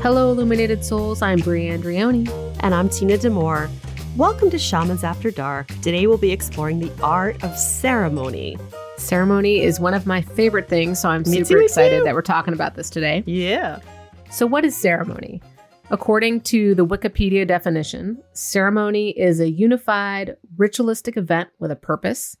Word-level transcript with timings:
Hello, 0.00 0.30
illuminated 0.30 0.84
souls. 0.84 1.22
I'm 1.22 1.38
Bri 1.40 1.64
Andrioni. 1.64 2.28
And 2.60 2.74
I'm 2.74 2.88
Tina 2.88 3.16
Demore. 3.16 3.68
Welcome 4.16 4.50
to 4.50 4.58
Shamans 4.58 5.02
After 5.02 5.30
Dark. 5.30 5.68
Today 5.82 6.06
we'll 6.06 6.18
be 6.18 6.30
exploring 6.32 6.78
the 6.78 6.92
art 7.02 7.42
of 7.42 7.58
ceremony. 7.58 8.56
Ceremony 8.98 9.62
is 9.62 9.80
one 9.80 9.94
of 9.94 10.06
my 10.06 10.22
favorite 10.22 10.68
things, 10.68 11.00
so 11.00 11.08
I'm 11.08 11.22
Me 11.22 11.44
super 11.44 11.60
too, 11.60 11.64
excited 11.64 11.98
too. 11.98 12.04
that 12.04 12.14
we're 12.14 12.22
talking 12.22 12.54
about 12.54 12.76
this 12.76 12.88
today. 12.88 13.24
Yeah. 13.26 13.80
So, 14.30 14.46
what 14.46 14.64
is 14.64 14.76
ceremony? 14.76 15.42
According 15.90 16.42
to 16.42 16.74
the 16.74 16.86
Wikipedia 16.86 17.46
definition, 17.46 18.22
ceremony 18.32 19.10
is 19.10 19.40
a 19.40 19.50
unified 19.50 20.36
ritualistic 20.56 21.16
event 21.16 21.48
with 21.58 21.70
a 21.70 21.76
purpose, 21.76 22.36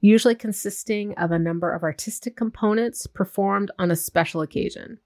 usually 0.00 0.34
consisting 0.34 1.14
of 1.14 1.30
a 1.32 1.38
number 1.38 1.72
of 1.72 1.82
artistic 1.82 2.36
components 2.36 3.06
performed 3.06 3.70
on 3.78 3.90
a 3.90 3.96
special 3.96 4.42
occasion. 4.42 4.98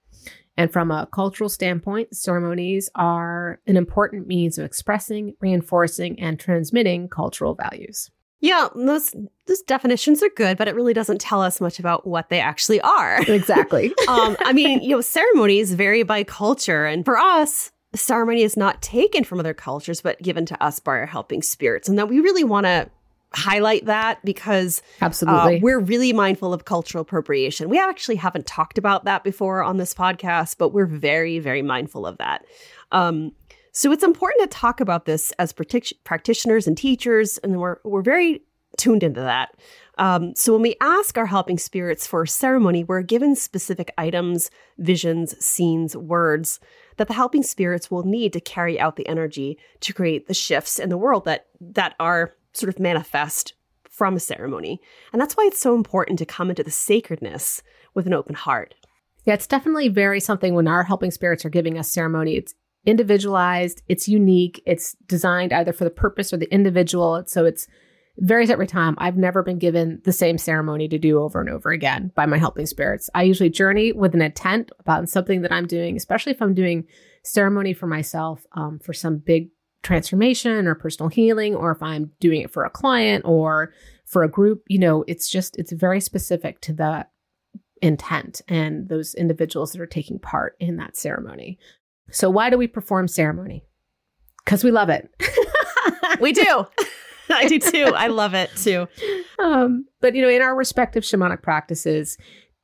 And 0.57 0.73
from 0.73 0.91
a 0.91 1.09
cultural 1.13 1.49
standpoint, 1.49 2.15
ceremonies 2.15 2.89
are 2.95 3.61
an 3.67 3.77
important 3.77 4.27
means 4.27 4.57
of 4.59 4.65
expressing, 4.65 5.35
reinforcing, 5.41 6.21
and 6.21 6.39
transmitting 6.39 7.09
cultural 7.09 7.55
values. 7.55 8.11
Yeah, 8.41 8.69
those 8.75 9.15
those 9.47 9.63
definitions 9.63 10.23
are 10.23 10.29
good, 10.37 10.59
but 10.59 10.69
it 10.69 10.75
really 10.75 10.93
doesn't 10.93 11.21
tell 11.21 11.41
us 11.41 11.63
much 11.63 11.79
about 11.79 12.07
what 12.07 12.29
they 12.29 12.41
actually 12.41 12.81
are. 12.83 13.23
Exactly. 13.29 13.95
um, 14.07 14.37
I 14.41 14.53
mean, 14.53 14.81
you 14.83 14.91
know, 14.91 15.01
ceremonies 15.01 15.73
vary 15.73 16.03
by 16.03 16.25
culture, 16.25 16.85
and 16.85 17.05
for 17.05 17.17
us, 17.17 17.73
ceremony 17.95 18.43
is 18.43 18.57
not 18.57 18.83
taken 18.83 19.25
from 19.25 19.41
other 19.41 19.55
cultures, 19.55 20.03
but 20.03 20.21
given 20.21 20.45
to 20.47 20.63
us 20.63 20.79
by 20.79 20.93
our 20.93 21.07
helping 21.07 21.43
spirits, 21.43 21.89
and 21.89 21.99
that 21.99 22.09
we 22.09 22.21
really 22.21 22.45
want 22.45 22.67
to 22.67 22.91
highlight 23.35 23.87
that 23.87 24.25
because 24.25 24.83
Absolutely. 25.01 25.59
Uh, 25.59 25.61
we're 25.61 25.81
really 25.81 26.13
mindful 26.13 26.53
of 26.53 26.65
cultural 26.65 27.03
appropriation. 27.03 27.69
We 27.69 27.79
actually 27.79 28.17
haven't 28.17 28.47
talked 28.47 28.79
about 28.79 29.05
that 29.05 29.25
before 29.25 29.63
on 29.63 29.77
this 29.77 29.95
podcast, 29.95 30.57
but 30.59 30.71
we're 30.71 30.87
very, 30.87 31.39
very 31.39 31.63
mindful 31.63 32.07
of 32.07 32.19
that. 32.19 32.45
Um, 32.93 33.33
so 33.73 33.91
it's 33.91 34.05
important 34.05 34.51
to 34.51 34.57
talk 34.57 34.81
about 34.81 35.05
this 35.05 35.33
as 35.33 35.53
practitioners 35.53 36.67
and 36.67 36.79
teachers, 36.79 37.39
and 37.39 37.59
we're 37.61 37.79
we're 37.83 38.03
very 38.03 38.43
tuned 38.77 39.03
into 39.03 39.21
that. 39.21 39.55
Um, 39.99 40.35
so 40.35 40.53
when 40.53 40.63
we 40.63 40.77
ask 40.81 41.17
our 41.17 41.27
helping 41.27 41.59
spirits 41.59 42.07
for 42.07 42.23
a 42.23 42.29
ceremony, 42.29 42.83
we're 42.85 43.03
given 43.03 43.37
specific 43.37 43.93
items, 43.97 44.51
visions, 44.79 45.35
scenes, 45.45 45.97
words 45.97 46.59
that 46.97 47.09
the 47.09 47.15
helping 47.15 47.43
spirits 47.43 47.91
will 47.91 48.05
need 48.05 48.33
to 48.33 48.41
carry 48.41 48.79
out 48.79 48.97
the 48.97 49.07
energy 49.07 49.59
to 49.81 49.93
create 49.93 50.27
the 50.27 50.35
shifts 50.35 50.79
in 50.79 50.89
the 50.89 50.99
world 50.99 51.25
that 51.25 51.47
that 51.61 51.95
are 51.99 52.33
sort 52.55 52.69
of 52.69 52.81
manifest 52.81 53.55
from 53.89 54.17
a 54.17 54.21
ceremony. 54.21 54.81
And 55.13 55.21
that's 55.21 55.37
why 55.37 55.45
it's 55.45 55.61
so 55.61 55.75
important 55.75 56.19
to 56.19 56.27
come 56.27 56.51
into 56.51 56.65
the 56.65 56.71
sacredness 56.71 57.63
with 57.95 58.07
an 58.07 58.15
open 58.15 58.35
heart. 58.35 58.75
Yeah, 59.25 59.35
it's 59.35 59.47
definitely 59.47 59.89
very 59.89 60.21
something 60.21 60.55
when 60.55 60.69
our 60.69 60.83
helping 60.83 61.11
spirits 61.11 61.45
are 61.45 61.51
giving 61.51 61.79
us 61.79 61.91
ceremony. 61.91 62.37
It's 62.37 62.55
individualized, 62.85 63.83
it's 63.89 64.09
unique, 64.09 64.63
it's 64.67 64.95
designed 65.07 65.53
either 65.53 65.73
for 65.73 65.85
the 65.85 65.91
purpose 65.91 66.33
or 66.33 66.37
the 66.37 66.53
individual. 66.53 67.25
So 67.27 67.45
it's 67.45 67.67
varies 68.19 68.51
every 68.51 68.67
time. 68.67 68.95
I've 68.99 69.17
never 69.17 69.43
been 69.43 69.59
given 69.59 70.01
the 70.05 70.13
same 70.13 70.39
ceremony 70.39 70.89
to 70.89 70.99
do 70.99 71.21
over 71.21 71.41
and 71.41 71.51
over 71.51 71.71
again 71.71 72.13
by 72.15 72.27
my 72.27 72.39
helping 72.39 72.67
spirits. 72.67 73.11
I 73.15 73.23
usually 73.23 73.51
journey 73.51 73.93
with 73.93 74.15
an 74.15 74.23
intent 74.23 74.71
about 74.79 75.09
something 75.09 75.43
that 75.43 75.53
I'm 75.53 75.67
doing, 75.67 75.97
especially 75.97 76.33
if 76.33 76.43
I'm 76.43 76.55
doing 76.55 76.85
ceremony 77.25 77.73
for 77.73 77.87
myself 77.87 78.45
um, 78.53 78.79
for 78.79 78.93
some 78.93 79.19
big 79.19 79.49
transformation 79.85 80.67
or 80.67 80.75
personal 80.75 81.09
healing, 81.09 81.55
or 81.55 81.71
if 81.71 81.83
I'm 81.83 82.11
doing 82.19 82.41
it 82.41 82.53
for 82.53 82.65
a 82.65 82.71
client 82.71 83.25
or 83.25 83.73
for 84.05 84.23
a 84.23 84.31
group. 84.31 84.63
You 84.69 84.79
know, 84.79 85.05
it's 85.07 85.31
just, 85.31 85.57
it's 85.59 85.73
very 85.73 86.01
specific 86.01 86.61
to 86.63 86.73
the 86.73 87.07
intent 87.83 88.41
and 88.49 88.89
those 88.89 89.15
individuals 89.15 89.73
that 89.73 89.81
are 89.81 89.87
taking 89.87 90.19
part 90.19 90.57
in 90.59 90.77
that 90.77 90.97
ceremony. 90.97 91.59
So, 92.11 92.29
why 92.31 92.51
do 92.51 92.59
we 92.59 92.67
perform 92.67 93.09
ceremony? 93.09 93.65
Because 94.45 94.65
we 94.65 94.71
love 94.71 94.89
it. 94.89 95.09
We 96.21 96.33
do. 96.33 96.67
I 97.31 97.49
do 97.49 97.59
too. 97.59 97.93
I 97.95 98.09
love 98.09 98.35
it 98.35 98.51
too. 98.57 98.87
um, 99.39 99.87
but, 100.01 100.15
you 100.15 100.23
know, 100.23 100.29
in 100.29 100.43
our 100.43 100.55
respective 100.55 101.03
shamanic 101.03 101.43
practices, 101.43 102.17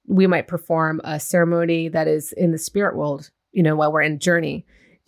we 0.07 0.27
might 0.27 0.49
perform 0.49 1.01
a 1.05 1.19
ceremony 1.19 1.89
that 1.89 2.07
is 2.09 2.33
in 2.33 2.53
the 2.53 2.59
spirit 2.59 2.97
world, 2.97 3.31
you 3.53 3.63
know, 3.63 3.77
while 3.77 3.93
we're 3.93 4.03
in 4.03 4.19
journey 4.19 4.67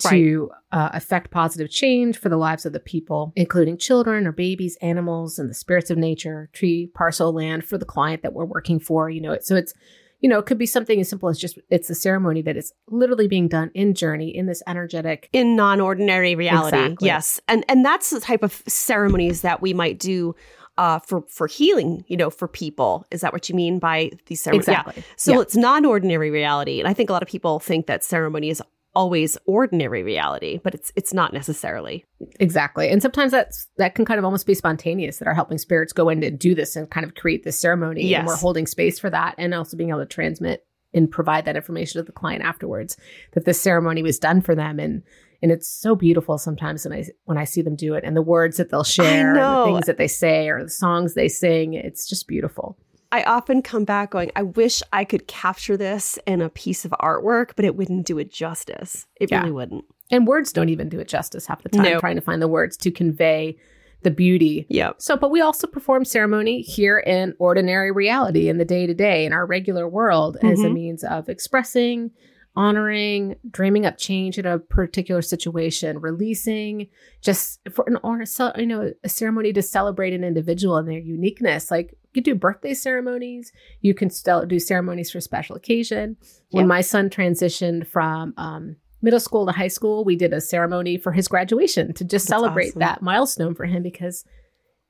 to 0.09 0.51
uh, 0.71 0.89
affect 0.93 1.31
positive 1.31 1.69
change 1.69 2.17
for 2.17 2.29
the 2.29 2.37
lives 2.37 2.65
of 2.65 2.73
the 2.73 2.79
people, 2.79 3.33
including 3.35 3.77
children 3.77 4.25
or 4.27 4.31
babies, 4.31 4.77
animals, 4.81 5.39
and 5.39 5.49
the 5.49 5.53
spirits 5.53 5.89
of 5.89 5.97
nature, 5.97 6.49
tree, 6.53 6.87
parcel, 6.93 7.33
land 7.33 7.63
for 7.65 7.77
the 7.77 7.85
client 7.85 8.23
that 8.23 8.33
we're 8.33 8.45
working 8.45 8.79
for. 8.79 9.09
You 9.09 9.21
know, 9.21 9.37
so 9.41 9.55
it's, 9.55 9.73
you 10.21 10.29
know, 10.29 10.39
it 10.39 10.45
could 10.45 10.57
be 10.57 10.65
something 10.65 10.99
as 11.01 11.09
simple 11.09 11.29
as 11.29 11.37
just 11.37 11.59
it's 11.69 11.89
a 11.89 11.95
ceremony 11.95 12.41
that 12.43 12.55
is 12.55 12.73
literally 12.87 13.27
being 13.27 13.47
done 13.47 13.71
in 13.73 13.93
journey 13.93 14.35
in 14.35 14.45
this 14.45 14.63
energetic. 14.67 15.29
In 15.33 15.55
non-ordinary 15.55 16.35
reality. 16.35 16.77
Exactly. 16.77 17.07
Yes. 17.07 17.41
And 17.47 17.65
and 17.67 17.83
that's 17.83 18.09
the 18.09 18.19
type 18.19 18.43
of 18.43 18.63
ceremonies 18.67 19.41
that 19.41 19.61
we 19.61 19.73
might 19.73 19.99
do 19.99 20.35
uh, 20.77 20.97
for 20.99 21.21
for 21.29 21.45
healing, 21.45 22.03
you 22.07 22.17
know, 22.17 22.29
for 22.31 22.47
people. 22.47 23.05
Is 23.11 23.21
that 23.21 23.31
what 23.31 23.47
you 23.47 23.53
mean 23.53 23.77
by 23.79 24.11
these 24.25 24.41
ceremonies? 24.41 24.69
Yeah. 24.69 25.03
So 25.17 25.33
Yeah. 25.33 25.41
it's 25.41 25.55
non-ordinary 25.55 26.31
reality. 26.31 26.79
And 26.79 26.87
I 26.87 26.93
think 26.93 27.09
a 27.09 27.13
lot 27.13 27.21
of 27.21 27.27
people 27.27 27.59
think 27.59 27.85
that 27.87 28.03
ceremony 28.03 28.49
is 28.49 28.61
always 28.95 29.37
ordinary 29.45 30.03
reality, 30.03 30.59
but 30.63 30.73
it's 30.73 30.91
it's 30.95 31.13
not 31.13 31.33
necessarily. 31.33 32.05
Exactly. 32.39 32.89
And 32.89 33.01
sometimes 33.01 33.31
that's 33.31 33.67
that 33.77 33.95
can 33.95 34.05
kind 34.05 34.19
of 34.19 34.25
almost 34.25 34.45
be 34.45 34.53
spontaneous 34.53 35.17
that 35.17 35.27
our 35.27 35.33
helping 35.33 35.57
spirits 35.57 35.93
go 35.93 36.09
in 36.09 36.21
to 36.21 36.31
do 36.31 36.55
this 36.55 36.75
and 36.75 36.89
kind 36.89 37.05
of 37.05 37.15
create 37.15 37.43
this 37.43 37.59
ceremony. 37.59 38.05
Yes. 38.05 38.19
And 38.19 38.27
we're 38.27 38.35
holding 38.35 38.67
space 38.67 38.99
for 38.99 39.09
that 39.09 39.35
and 39.37 39.53
also 39.53 39.77
being 39.77 39.89
able 39.89 39.99
to 39.99 40.05
transmit 40.05 40.65
and 40.93 41.09
provide 41.09 41.45
that 41.45 41.55
information 41.55 41.99
to 41.99 42.05
the 42.05 42.11
client 42.11 42.43
afterwards 42.43 42.97
that 43.33 43.45
this 43.45 43.59
ceremony 43.59 44.03
was 44.03 44.19
done 44.19 44.41
for 44.41 44.55
them 44.55 44.79
and 44.79 45.03
and 45.41 45.51
it's 45.51 45.67
so 45.67 45.93
beautiful 45.93 46.37
sometimes 46.37 46.85
when 46.85 46.97
I 46.97 47.03
when 47.25 47.37
I 47.37 47.43
see 47.43 47.61
them 47.61 47.75
do 47.75 47.95
it 47.95 48.05
and 48.05 48.15
the 48.15 48.21
words 48.21 48.57
that 48.57 48.69
they'll 48.69 48.83
share 48.83 49.35
and 49.35 49.37
the 49.37 49.65
things 49.65 49.87
that 49.87 49.97
they 49.97 50.07
say 50.07 50.47
or 50.47 50.63
the 50.63 50.69
songs 50.69 51.15
they 51.15 51.27
sing. 51.27 51.73
It's 51.73 52.07
just 52.07 52.27
beautiful. 52.27 52.77
I 53.13 53.21
often 53.23 53.61
come 53.61 53.85
back 53.85 54.09
going, 54.09 54.31
I 54.35 54.41
wish 54.41 54.81
I 54.91 55.05
could 55.05 55.27
capture 55.27 55.77
this 55.77 56.17
in 56.25 56.41
a 56.41 56.49
piece 56.49 56.83
of 56.83 56.91
artwork, 56.99 57.51
but 57.55 57.63
it 57.63 57.75
wouldn't 57.75 58.07
do 58.07 58.17
it 58.17 58.31
justice. 58.31 59.05
It 59.21 59.29
Yeah. 59.29 59.41
really 59.41 59.51
wouldn't. 59.51 59.85
And 60.09 60.25
words 60.25 60.51
don't 60.51 60.69
even 60.69 60.89
do 60.89 60.99
it 60.99 61.07
justice 61.07 61.45
half 61.45 61.61
the 61.61 61.69
time, 61.69 61.83
No. 61.83 61.99
trying 61.99 62.15
to 62.15 62.21
find 62.21 62.41
the 62.41 62.47
words 62.47 62.75
to 62.77 62.89
convey 62.89 63.55
the 64.01 64.09
beauty 64.11 64.65
Yep. 64.69 64.95
So, 64.97 65.15
but 65.15 65.29
we 65.29 65.41
also 65.41 65.67
perform 65.67 66.05
ceremony 66.05 66.61
here 66.61 66.97
in 66.97 67.35
ordinary 67.37 67.91
reality 67.91 68.49
in 68.49 68.57
the 68.57 68.65
day 68.65 68.87
to 68.87 68.95
day 68.95 69.25
in 69.25 69.31
our 69.31 69.45
regular 69.45 69.87
world 69.87 70.37
as 70.41 70.59
a 70.63 70.67
Mhm. 70.67 70.73
means 70.73 71.03
of 71.03 71.29
expressing, 71.29 72.09
honoring, 72.55 73.35
dreaming 73.49 73.85
up 73.85 73.97
change 73.97 74.37
in 74.39 74.45
a 74.45 74.57
particular 74.59 75.21
situation, 75.21 75.99
releasing, 75.99 76.87
just 77.21 77.59
for 77.71 77.85
an 77.87 77.97
or 78.03 78.23
you 78.57 78.65
know 78.65 78.91
a 79.03 79.09
ceremony 79.09 79.53
to 79.53 79.61
celebrate 79.61 80.13
an 80.13 80.23
individual 80.23 80.77
and 80.77 80.87
their 80.89 80.99
uniqueness. 80.99 81.71
Like 81.71 81.95
you 82.15 82.21
do 82.21 82.35
birthday 82.35 82.73
ceremonies, 82.73 83.51
you 83.81 83.93
can 83.93 84.09
still 84.09 84.45
do 84.45 84.59
ceremonies 84.59 85.11
for 85.11 85.21
special 85.21 85.55
occasion. 85.55 86.17
When 86.51 86.63
Yep. 86.65 86.67
my 86.67 86.81
son 86.81 87.09
transitioned 87.09 87.87
from 87.87 88.33
um, 88.37 88.75
middle 89.01 89.19
school 89.19 89.45
to 89.45 89.51
high 89.51 89.67
school, 89.67 90.03
we 90.03 90.15
did 90.15 90.33
a 90.33 90.41
ceremony 90.41 90.97
for 90.97 91.11
his 91.11 91.27
graduation 91.27 91.93
to 91.93 92.03
just 92.03 92.27
That's 92.27 92.29
celebrate 92.29 92.69
awesome. 92.69 92.79
that 92.79 93.01
milestone 93.01 93.55
for 93.55 93.65
him 93.65 93.83
because 93.83 94.25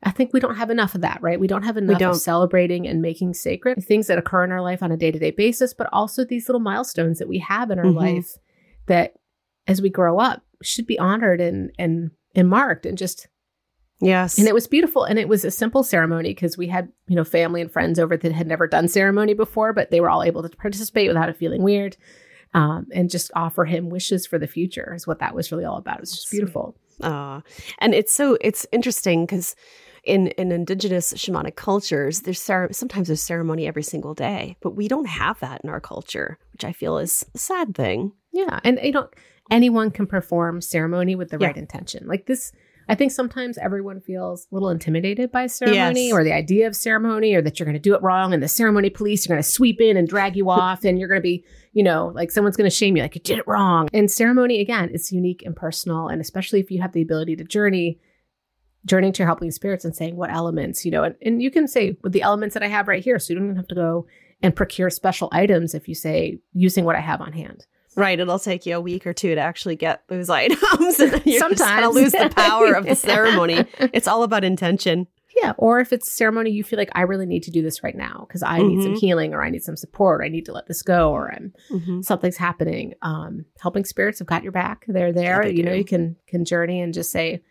I 0.06 0.12
think 0.12 0.34
we 0.34 0.42
don't 0.42 0.56
have 0.56 0.70
enough 0.70 0.96
of 0.96 1.02
that, 1.02 1.22
right? 1.22 1.40
We 1.40 1.48
don't 1.48 1.64
have 1.64 1.78
enough 1.78 1.98
don't. 2.00 2.10
of 2.12 2.18
celebrating 2.18 2.86
and 2.88 3.02
making 3.02 3.36
sacred 3.36 3.82
things 3.84 4.08
that 4.08 4.18
occur 4.18 4.44
in 4.44 4.52
our 4.52 4.62
life 4.62 4.84
on 4.84 4.92
a 4.92 4.98
day 4.98 5.12
to 5.12 5.18
day 5.20 5.32
basis, 5.32 5.74
but 5.74 5.88
also 5.94 6.26
these 6.26 6.50
little 6.50 6.60
milestones 6.60 7.20
that 7.20 7.30
we 7.30 7.40
have 7.40 7.72
in 7.72 7.80
our 7.80 7.86
Mhm. 7.86 7.96
life 7.96 8.36
that 8.88 9.14
as 9.66 9.82
we 9.82 9.90
grow 9.90 10.20
up 10.20 10.44
should 10.62 10.86
be 10.86 11.00
honored 11.00 11.40
and 11.40 11.72
and 11.80 12.12
and 12.36 12.50
marked 12.50 12.86
and 12.86 12.98
just 12.98 13.28
Yes. 14.04 14.38
and 14.38 14.48
it 14.48 14.54
was 14.54 14.68
beautiful 14.68 15.04
and 15.04 15.18
it 15.18 15.28
was 15.28 15.46
a 15.46 15.52
simple 15.52 15.84
ceremony 15.84 16.30
because 16.30 16.58
we 16.58 16.68
had 16.68 16.90
you 17.08 17.16
know 17.16 17.24
family 17.24 17.62
and 17.62 17.72
friends 17.72 17.98
over 18.00 18.18
that 18.18 18.32
had 18.32 18.48
never 18.48 18.68
done 18.68 18.88
ceremony 18.88 19.34
before 19.34 19.74
but 19.74 19.90
they 19.92 20.02
were 20.02 20.10
all 20.10 20.24
able 20.24 20.44
to 20.44 20.50
participate 20.50 21.08
without 21.08 21.30
it 21.30 21.38
feeling 21.38 21.64
weird 21.64 21.96
um, 22.54 22.86
and 22.94 23.10
just 23.10 23.32
offer 23.36 23.66
him 23.66 23.90
wishes 23.90 24.28
for 24.28 24.38
the 24.38 24.48
future 24.48 24.94
is 24.96 25.08
what 25.08 25.20
that 25.20 25.34
was 25.34 25.52
really 25.52 25.66
all 25.66 25.78
about 25.78 26.00
it's 26.00 26.12
just 26.16 26.30
beautiful 26.32 26.76
Uh, 27.02 27.42
and 27.80 27.94
it's 27.96 28.14
so 28.14 28.38
it's 28.42 28.66
interesting 28.72 29.26
because 29.26 29.56
in 30.04 30.28
in 30.38 30.52
indigenous 30.52 31.14
shamanic 31.14 31.56
cultures, 31.56 32.22
there's 32.22 32.42
cer- 32.42 32.70
sometimes 32.74 33.08
there's 33.08 33.22
ceremony 33.22 33.66
every 33.68 33.82
single 33.84 34.14
day, 34.14 34.58
but 34.62 34.76
we 34.76 34.88
don't 34.90 35.08
have 35.08 35.40
that 35.40 35.62
in 35.64 35.70
our 35.70 35.80
culture, 35.80 36.38
which 36.52 36.66
I 36.66 36.74
feel 36.74 36.98
is 36.98 37.26
a 37.34 37.38
sad 37.38 37.74
thing. 37.74 38.12
Yeah. 38.34 38.60
And 38.66 38.80
you 38.84 38.92
know, 38.92 39.08
anyone 39.50 39.92
can 39.92 40.06
perform 40.06 40.60
ceremony 40.62 41.16
with 41.16 41.30
the 41.30 41.38
Yeah. 41.40 41.48
right 41.48 41.58
intention. 41.58 42.06
Like 42.06 42.26
this, 42.26 42.52
I 42.90 42.96
think 42.96 43.12
sometimes 43.12 43.58
everyone 43.58 44.02
feels 44.02 44.48
a 44.52 44.56
little 44.56 44.70
intimidated 44.70 45.32
by 45.32 45.48
ceremony 45.48 46.08
Yes. 46.08 46.14
or 46.14 46.24
the 46.24 46.34
idea 46.34 46.68
of 46.68 46.76
ceremony 46.76 47.34
or 47.34 47.42
that 47.42 47.60
you're 47.60 47.66
going 47.66 47.74
to 47.76 47.80
do 47.80 47.96
it 47.96 48.02
wrong 48.02 48.34
and 48.34 48.44
the 48.44 48.48
ceremony 48.48 48.90
police 48.90 49.26
are 49.26 49.30
going 49.30 49.42
to 49.42 49.48
sweep 49.48 49.80
in 49.80 49.96
and 49.98 50.08
drag 50.08 50.36
you 50.36 50.50
off 50.50 50.84
and 50.84 51.00
you're 51.00 51.08
going 51.08 51.20
to 51.20 51.24
be, 51.24 51.46
you 51.72 51.84
know, 51.84 52.12
like 52.14 52.30
someone's 52.32 52.58
going 52.58 52.70
to 52.70 52.76
shame 52.76 52.98
you 52.98 53.04
like 53.04 53.16
you 53.16 53.22
did 53.22 53.38
it 53.40 53.48
wrong. 53.48 53.88
And 53.94 54.12
ceremony, 54.12 54.60
again, 54.60 54.90
is 54.90 55.12
unique 55.12 55.44
and 55.46 55.56
personal. 55.56 56.08
And 56.08 56.20
especially 56.22 56.60
if 56.60 56.70
you 56.72 56.82
have 56.82 56.92
the 56.92 57.02
ability 57.02 57.36
to 57.38 57.44
journey, 57.44 58.00
journeying 58.86 59.14
to 59.14 59.20
your 59.20 59.28
helping 59.28 59.52
spirits 59.52 59.86
and 59.86 59.96
saying 59.96 60.16
what 60.18 60.30
elements, 60.30 60.84
you 60.84 60.92
know, 60.92 61.04
and, 61.04 61.16
and 61.22 61.42
you 61.42 61.50
can 61.52 61.68
say 61.68 61.98
with 62.04 62.12
the 62.12 62.22
elements 62.22 62.54
that 62.54 62.64
I 62.64 62.68
have 62.68 62.88
right 62.90 63.04
here. 63.04 63.18
So 63.18 63.32
you 63.32 63.40
don't 63.40 63.48
even 63.48 63.56
have 63.56 63.68
to 63.70 63.76
go 63.76 64.06
and 64.42 64.54
procure 64.54 64.90
special 64.90 65.30
items 65.32 65.74
if 65.74 65.88
you 65.88 65.96
say 65.96 66.40
using 66.52 66.84
what 66.84 66.98
I 66.98 67.00
have 67.00 67.22
on 67.22 67.32
hand. 67.32 67.66
Right. 67.96 68.20
It'll 68.20 68.40
take 68.40 68.66
you 68.66 68.76
a 68.76 68.82
week 68.82 69.06
or 69.08 69.14
two 69.14 69.36
to 69.36 69.42
actually 69.42 69.76
get 69.76 70.04
those 70.08 70.30
items. 70.42 71.00
and 71.00 71.22
you're 71.26 71.40
Sometimes. 71.40 71.96
lose 71.96 72.12
the 72.12 72.32
power 72.36 72.74
of 72.74 72.86
the 72.86 72.96
ceremony. 73.10 73.66
It's 73.80 74.08
all 74.08 74.24
about 74.24 74.44
intention. 74.44 75.08
Yeah. 75.42 75.54
Or 75.58 75.80
if 75.80 75.92
it's 75.92 76.08
a 76.08 76.12
ceremony, 76.12 76.52
you 76.52 76.64
feel 76.64 76.78
like 76.78 76.92
I 76.94 77.02
really 77.02 77.26
need 77.26 77.42
to 77.44 77.52
do 77.52 77.64
this 77.64 77.84
right 77.84 77.96
now 77.96 78.26
because 78.28 78.44
I 78.44 78.60
need 78.60 78.84
some 78.84 78.94
Mhm. 78.94 79.00
healing 79.00 79.34
or 79.34 79.44
I 79.44 79.50
need 79.50 79.64
some 79.64 79.76
support. 79.76 80.22
Or 80.22 80.24
I 80.24 80.28
need 80.30 80.46
to 80.46 80.54
let 80.54 80.68
this 80.68 80.84
go 80.84 81.12
or 81.12 81.32
I'm 81.34 81.54
Mm-hmm. 81.72 82.02
something's 82.02 82.38
happening. 82.38 82.94
Um, 83.02 83.46
helping 83.60 83.84
spirits 83.84 84.20
have 84.20 84.28
got 84.28 84.44
your 84.44 84.52
back. 84.52 84.86
They're 84.88 85.12
there. 85.12 85.42
they 85.44 85.52
you 85.54 85.64
know, 85.64 85.74
you 85.74 85.86
can 85.86 86.18
can 86.28 86.46
journey 86.46 86.82
and 86.82 86.94
just 86.94 87.12
say, 87.12 87.42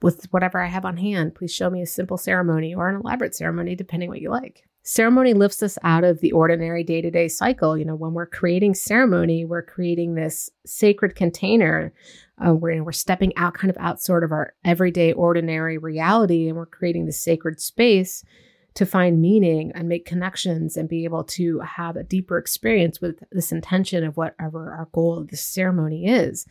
with 0.00 0.26
whatever 0.30 0.60
I 0.60 0.66
have 0.68 0.84
on 0.84 0.96
hand, 0.96 1.34
please 1.34 1.52
show 1.52 1.68
me 1.70 1.82
a 1.82 1.86
simple 1.86 2.18
ceremony 2.18 2.72
or 2.72 2.88
an 2.88 2.94
elaborate 3.00 3.34
ceremony, 3.34 3.74
depending 3.74 4.08
what 4.10 4.20
you 4.20 4.30
like. 4.30 4.67
Ceremony 4.90 5.34
lifts 5.34 5.62
us 5.62 5.76
out 5.82 6.02
of 6.02 6.20
the 6.20 6.32
ordinary 6.32 6.82
day 6.82 7.02
to 7.02 7.10
day 7.10 7.28
cycle. 7.28 7.76
You 7.76 7.84
know, 7.84 7.94
when 7.94 8.14
we're 8.14 8.24
creating 8.24 8.72
ceremony, 8.72 9.44
we're 9.44 9.60
creating 9.60 10.14
this 10.14 10.48
sacred 10.64 11.14
container 11.14 11.92
uh, 12.38 12.54
where 12.54 12.82
we're 12.82 12.92
stepping 12.92 13.36
out, 13.36 13.52
kind 13.52 13.68
of 13.68 13.76
out 13.78 14.00
sort 14.00 14.24
of 14.24 14.32
our 14.32 14.54
everyday, 14.64 15.12
ordinary 15.12 15.76
reality, 15.76 16.48
and 16.48 16.56
we're 16.56 16.64
creating 16.64 17.04
this 17.04 17.22
sacred 17.22 17.60
space 17.60 18.24
to 18.72 18.86
find 18.86 19.20
meaning 19.20 19.72
and 19.74 19.90
make 19.90 20.06
connections 20.06 20.74
and 20.74 20.88
be 20.88 21.04
able 21.04 21.24
to 21.24 21.60
have 21.60 21.96
a 21.96 22.02
deeper 22.02 22.38
experience 22.38 22.98
with 22.98 23.22
this 23.30 23.52
intention 23.52 24.04
of 24.04 24.16
whatever 24.16 24.72
our 24.72 24.88
goal 24.92 25.18
of 25.18 25.28
this 25.28 25.44
ceremony 25.44 26.06
is. 26.06 26.46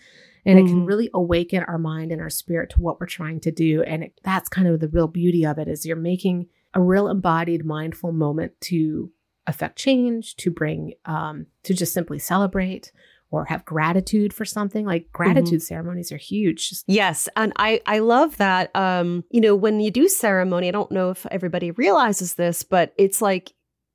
And 0.45 0.59
it 0.59 0.67
can 0.67 0.83
Mhm. 0.83 0.87
really 0.87 1.09
awaken 1.11 1.63
our 1.63 1.79
mind 1.79 2.11
and 2.11 2.21
our 2.21 2.29
spirit 2.29 2.69
to 2.69 2.81
what 2.81 2.99
we're 2.99 3.07
trying 3.07 3.39
to 3.39 3.51
do. 3.51 3.81
And 3.81 4.03
it, 4.03 4.21
that's 4.23 4.47
kind 4.47 4.67
of 4.67 4.79
the 4.79 4.89
real 4.89 5.07
beauty 5.07 5.43
of 5.43 5.57
it 5.57 5.67
is 5.67 5.87
you're 5.87 5.95
making 5.95 6.49
a 6.73 6.81
real 6.81 7.07
embodied 7.07 7.65
mindful 7.65 8.11
moment 8.11 8.53
to 8.61 9.11
affect 9.47 9.77
change, 9.77 10.35
to 10.37 10.51
bring, 10.51 10.93
um, 11.05 11.47
to 11.63 11.73
just 11.73 11.93
simply 11.93 12.19
celebrate 12.19 12.91
or 13.29 13.45
have 13.45 13.65
gratitude 13.65 14.33
for 14.33 14.45
something. 14.45 14.85
Like 14.85 15.11
gratitude 15.11 15.61
ceremonies 15.61 16.11
are 16.11 16.17
huge. 16.17 16.69
Just 16.69 16.85
Yes, 16.87 17.27
and 17.35 17.53
I 17.57 17.81
I 17.85 17.99
love 17.99 18.37
that. 18.37 18.75
Um, 18.75 19.23
you 19.31 19.41
know, 19.41 19.55
when 19.55 19.79
you 19.79 19.91
do 19.91 20.07
ceremony, 20.07 20.67
I 20.67 20.71
don't 20.71 20.91
know 20.91 21.09
if 21.09 21.25
everybody 21.31 21.71
realizes 21.71 22.35
this, 22.35 22.63
but 22.63 22.93
it's 22.97 23.21
like 23.21 23.53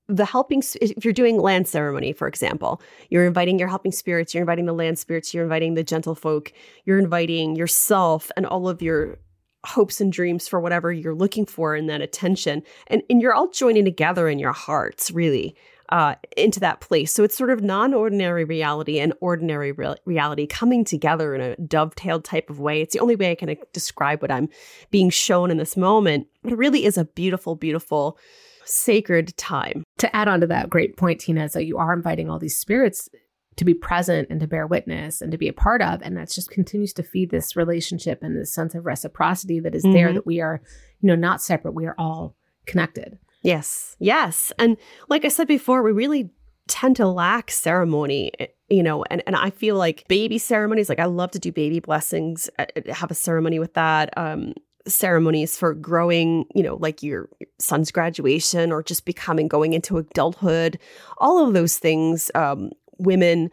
the 0.09 0.25
helping. 0.25 0.63
If 0.81 1.05
you're 1.05 1.15
doing 1.15 1.39
land 1.39 1.69
ceremony, 1.69 2.13
for 2.13 2.29
example, 2.29 2.83
you're 3.09 3.27
inviting 3.27 3.59
your 3.59 3.69
helping 3.69 3.93
spirits, 3.93 4.35
you're 4.35 4.43
inviting 4.43 4.67
the 4.67 4.75
land 4.75 4.99
spirits, 4.99 5.33
you're 5.33 5.45
inviting 5.45 5.75
the 5.75 5.85
gentle 5.85 6.15
folk, 6.15 6.53
you're 6.85 6.99
inviting 6.99 7.57
yourself 7.57 8.31
and 8.37 8.47
all 8.47 8.69
of 8.69 8.83
your 8.83 9.19
hopes 9.65 10.01
and 10.01 10.13
dreams 10.13 10.49
for 10.49 10.61
whatever 10.61 10.93
you're 10.93 11.15
looking 11.15 11.47
for 11.47 11.77
in 11.77 11.87
that 11.87 12.01
attention, 12.01 12.63
and 12.89 13.03
and 13.09 13.21
you're 13.21 13.35
all 13.35 13.49
joining 13.49 13.85
together 13.85 14.29
in 14.29 14.39
your 14.39 14.53
hearts, 14.53 15.11
really. 15.11 15.57
Uh, 15.89 16.15
into 16.39 16.59
that 16.59 16.81
place. 16.81 17.13
So 17.13 17.23
it's 17.23 17.37
sort 17.37 17.51
of 17.51 17.61
non 17.61 17.93
ordinary 17.93 18.45
reality 18.45 18.99
and 18.99 19.13
ordinary 19.21 19.73
re- 19.73 19.95
reality 20.07 20.47
coming 20.47 20.87
together 20.87 21.35
in 21.35 21.43
a 21.43 21.57
dovetailed 21.57 22.25
type 22.25 22.49
of 22.49 22.59
way. 22.59 22.81
It's 22.81 22.95
the 22.95 23.01
only 23.01 23.15
way 23.15 23.31
I 23.31 23.35
can 23.35 23.55
describe 23.75 24.23
what 24.23 24.31
I'm 24.31 24.49
being 24.91 25.11
shown 25.11 25.51
in 25.51 25.59
this 25.59 25.77
moment. 25.77 26.29
It 26.45 26.57
really 26.57 26.87
is 26.87 26.97
a 26.97 27.05
beautiful, 27.05 27.57
beautiful, 27.57 28.17
sacred 28.65 29.37
time. 29.37 29.85
to 29.99 30.17
add 30.17 30.29
on 30.29 30.41
to 30.41 30.47
that 30.47 30.71
great 30.71 30.97
point, 30.97 31.21
Tina, 31.21 31.49
so 31.51 31.59
you 31.59 31.77
are 31.77 31.93
inviting 31.93 32.31
all 32.31 32.39
these 32.39 32.57
spirits 32.57 33.11
to 33.57 33.65
be 33.65 33.75
present 33.75 34.29
and 34.31 34.41
to 34.41 34.47
bear 34.47 34.67
witness 34.67 35.21
and 35.21 35.31
to 35.33 35.39
be 35.39 35.49
a 35.49 35.53
part 35.53 35.83
of. 35.83 36.01
And 36.03 36.17
that 36.17 36.31
just 36.31 36.51
continues 36.51 36.93
to 36.95 37.03
feed 37.03 37.31
this 37.31 37.55
relationship 37.57 38.23
and 38.23 38.37
this 38.37 38.55
sense 38.55 38.75
of 38.75 38.87
reciprocity 38.87 39.61
that 39.61 39.75
is 39.75 39.83
there 39.83 40.09
Mhm. 40.11 40.15
that 40.15 40.27
we 40.27 40.41
are, 40.41 40.63
you 41.01 41.07
know, 41.07 41.15
not 41.15 41.43
separate. 41.43 41.73
We 41.75 41.87
are 41.87 41.95
all 41.99 42.35
connected. 42.67 43.19
Yes, 43.43 43.97
yes. 43.99 44.53
And 44.59 44.77
like 45.09 45.25
I 45.25 45.29
said 45.29 45.49
before, 45.49 45.83
we 45.83 45.93
really 45.93 46.31
tend 46.69 46.97
to 46.97 47.07
lack 47.09 47.51
ceremony, 47.51 48.31
eh, 48.39 48.47
you 48.71 48.83
know, 48.83 49.05
and, 49.11 49.23
and 49.27 49.35
I 49.37 49.51
feel 49.51 49.77
like 49.77 50.07
baby 50.09 50.39
ceremonies, 50.39 50.89
like 50.89 51.01
I 51.01 51.07
love 51.07 51.33
to 51.33 51.39
do 51.39 51.51
baby 51.53 51.81
blessings, 51.81 52.49
uh, 52.59 52.67
uh, 52.77 52.95
have 52.95 53.11
a 53.11 53.15
ceremony 53.15 53.59
with 53.59 53.75
that. 53.75 54.17
Um, 54.17 54.55
ceremonies 54.87 55.57
for 55.57 55.75
growing, 55.75 56.45
you 56.55 56.63
know, 56.63 56.75
like 56.77 57.03
your 57.05 57.29
son's 57.59 57.93
graduation 57.93 58.73
or 58.73 58.83
just 58.83 59.05
becoming, 59.05 59.47
going 59.47 59.75
into 59.75 59.97
adulthood, 59.99 60.77
all 61.19 61.47
of 61.47 61.55
those 61.55 61.79
things. 61.79 62.31
Um, 62.35 62.71
women 63.03 63.51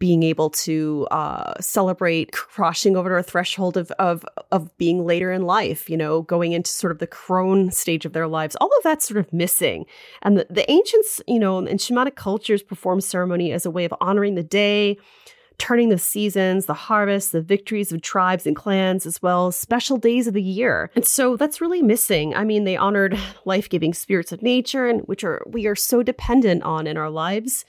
being 0.00 0.24
able 0.24 0.50
to 0.50 1.06
uh, 1.12 1.54
celebrate 1.60 2.32
crossing 2.32 2.96
over 2.96 3.10
to 3.10 3.16
a 3.16 3.22
threshold 3.22 3.76
of, 3.76 3.90
of 3.92 4.24
of 4.50 4.76
being 4.76 5.06
later 5.06 5.30
in 5.32 5.42
life, 5.42 5.88
you 5.88 5.96
know, 5.96 6.22
going 6.22 6.52
into 6.52 6.70
sort 6.70 6.90
of 6.90 6.98
the 6.98 7.06
crone 7.06 7.70
stage 7.70 8.04
of 8.04 8.12
their 8.12 8.26
lives. 8.26 8.56
All 8.56 8.66
of 8.76 8.82
that's 8.82 9.06
sort 9.06 9.18
of 9.18 9.32
missing. 9.32 9.86
And 10.22 10.36
the, 10.36 10.46
the 10.50 10.68
ancients, 10.70 11.22
you 11.28 11.38
know, 11.38 11.58
and 11.58 11.78
shamanic 11.78 12.16
cultures 12.16 12.62
perform 12.62 13.00
ceremony 13.00 13.52
as 13.52 13.64
a 13.64 13.70
way 13.70 13.84
of 13.84 13.94
honoring 14.00 14.34
the 14.34 14.42
day, 14.42 14.98
turning 15.58 15.90
the 15.90 15.98
seasons, 15.98 16.66
the 16.66 16.74
harvest, 16.74 17.30
the 17.30 17.40
victories 17.40 17.92
of 17.92 18.02
tribes 18.02 18.46
and 18.46 18.56
clans, 18.56 19.06
as 19.06 19.22
well 19.22 19.46
as 19.46 19.56
special 19.56 19.96
days 19.96 20.26
of 20.26 20.34
the 20.34 20.42
year. 20.42 20.90
And 20.96 21.06
so 21.06 21.36
that's 21.36 21.60
really 21.60 21.82
missing. 21.82 22.34
I 22.34 22.42
mean, 22.44 22.64
they 22.64 22.76
honored 22.76 23.16
life-giving 23.44 23.94
spirits 23.94 24.32
of 24.32 24.42
nature, 24.42 24.88
and 24.88 25.02
which 25.02 25.22
are 25.22 25.40
we 25.46 25.66
are 25.68 25.76
so 25.76 26.02
dependent 26.02 26.64
on 26.64 26.88
in 26.88 26.96
our 26.96 27.10
lives. 27.10 27.64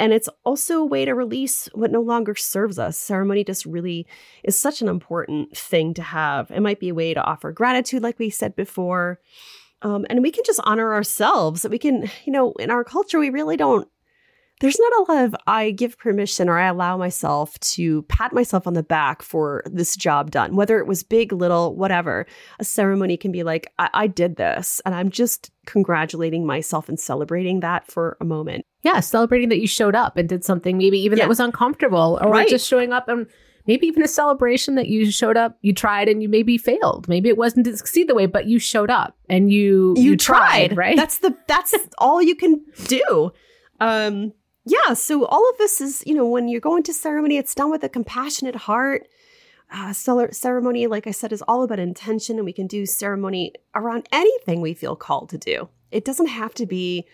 And 0.00 0.14
it's 0.14 0.30
also 0.46 0.78
a 0.78 0.84
way 0.86 1.04
to 1.04 1.14
release 1.14 1.68
what 1.74 1.92
no 1.92 2.00
longer 2.00 2.34
serves 2.34 2.78
us. 2.78 2.96
Ceremony 2.98 3.44
just 3.44 3.66
really 3.66 4.06
is 4.42 4.58
such 4.58 4.80
an 4.80 4.88
important 4.88 5.54
thing 5.54 5.92
to 5.92 6.02
have. 6.02 6.50
It 6.50 6.60
might 6.60 6.80
be 6.80 6.88
a 6.88 6.94
way 6.94 7.12
to 7.12 7.22
offer 7.22 7.52
gratitude, 7.52 8.02
like 8.02 8.18
we 8.18 8.30
said 8.30 8.56
before. 8.56 9.20
Um, 9.82 10.06
and 10.08 10.22
we 10.22 10.30
can 10.30 10.42
just 10.46 10.60
honor 10.64 10.94
ourselves. 10.94 11.66
We 11.68 11.78
can, 11.78 12.10
you 12.24 12.32
know, 12.32 12.52
in 12.52 12.70
our 12.70 12.82
culture, 12.82 13.18
we 13.18 13.28
really 13.28 13.58
don't. 13.58 13.86
There's 14.62 14.78
not 14.78 14.92
a 14.92 15.12
lot 15.12 15.24
of 15.24 15.36
I 15.46 15.70
give 15.70 15.98
permission 15.98 16.48
or 16.48 16.58
I 16.58 16.68
allow 16.68 16.96
myself 16.96 17.60
to 17.60 18.00
pat 18.04 18.32
myself 18.32 18.66
on 18.66 18.72
the 18.72 18.82
back 18.82 19.20
for 19.20 19.62
this 19.66 19.96
job 19.96 20.30
done, 20.30 20.56
whether 20.56 20.78
it 20.78 20.86
was 20.86 21.02
big, 21.02 21.30
little, 21.30 21.76
whatever. 21.76 22.26
A 22.58 22.64
ceremony 22.64 23.18
can 23.18 23.32
be 23.32 23.42
like, 23.42 23.70
I, 23.78 23.90
I 23.92 24.06
did 24.06 24.36
this, 24.36 24.80
and 24.86 24.94
I'm 24.94 25.10
just 25.10 25.50
congratulating 25.66 26.46
myself 26.46 26.88
and 26.88 26.98
celebrating 26.98 27.60
that 27.60 27.86
for 27.86 28.16
a 28.18 28.24
moment. 28.24 28.64
Yeah, 28.82 29.00
celebrating 29.00 29.48
that 29.50 29.60
you 29.60 29.66
showed 29.66 29.94
up 29.94 30.16
and 30.16 30.28
did 30.28 30.44
something 30.44 30.78
maybe 30.78 30.98
even 30.98 31.18
Yeah. 31.18 31.24
that 31.24 31.28
was 31.28 31.40
uncomfortable 31.40 32.18
or 32.22 32.30
Right. 32.30 32.48
just 32.48 32.66
showing 32.66 32.92
up 32.92 33.08
and 33.08 33.26
maybe 33.66 33.86
even 33.86 34.02
a 34.02 34.08
celebration 34.08 34.74
that 34.76 34.88
you 34.88 35.10
showed 35.10 35.36
up, 35.36 35.58
you 35.60 35.72
tried 35.74 36.08
and 36.08 36.22
you 36.22 36.28
maybe 36.28 36.56
failed. 36.56 37.06
Maybe 37.08 37.28
it 37.28 37.36
wasn't 37.36 37.66
to 37.66 37.76
succeed 37.76 38.08
the 38.08 38.14
way, 38.14 38.26
but 38.26 38.46
you 38.46 38.58
showed 38.58 38.90
up 38.90 39.16
and 39.28 39.52
you 39.52 39.94
you, 39.98 40.16
tried, 40.16 40.76
right? 40.76 40.96
That's 40.96 41.18
the 41.18 41.36
that's 41.46 41.74
all 41.98 42.22
you 42.22 42.34
can 42.34 42.62
do. 42.86 43.32
Um 43.80 44.32
yeah, 44.66 44.92
so 44.94 45.24
all 45.24 45.48
of 45.50 45.58
this 45.58 45.80
is, 45.80 46.02
you 46.06 46.14
know, 46.14 46.26
when 46.28 46.46
you're 46.48 46.60
going 46.60 46.82
to 46.84 46.92
ceremony, 46.92 47.38
it's 47.38 47.54
done 47.54 47.70
with 47.70 47.82
a 47.82 47.88
compassionate 47.88 48.54
heart. 48.56 49.06
Uh, 49.72 49.92
ceremony, 49.92 50.86
like 50.86 51.06
I 51.06 51.12
said, 51.12 51.32
is 51.32 51.42
all 51.42 51.62
about 51.62 51.78
intention, 51.78 52.36
and 52.36 52.44
we 52.44 52.52
can 52.52 52.66
do 52.66 52.84
ceremony 52.86 53.52
around 53.74 54.06
anything 54.12 54.60
we 54.60 54.74
feel 54.74 54.96
called 54.96 55.30
to 55.30 55.38
do. 55.38 55.68
It 55.92 56.04
doesn't 56.04 56.26
have 56.26 56.54
to 56.54 56.66
be, 56.66 57.06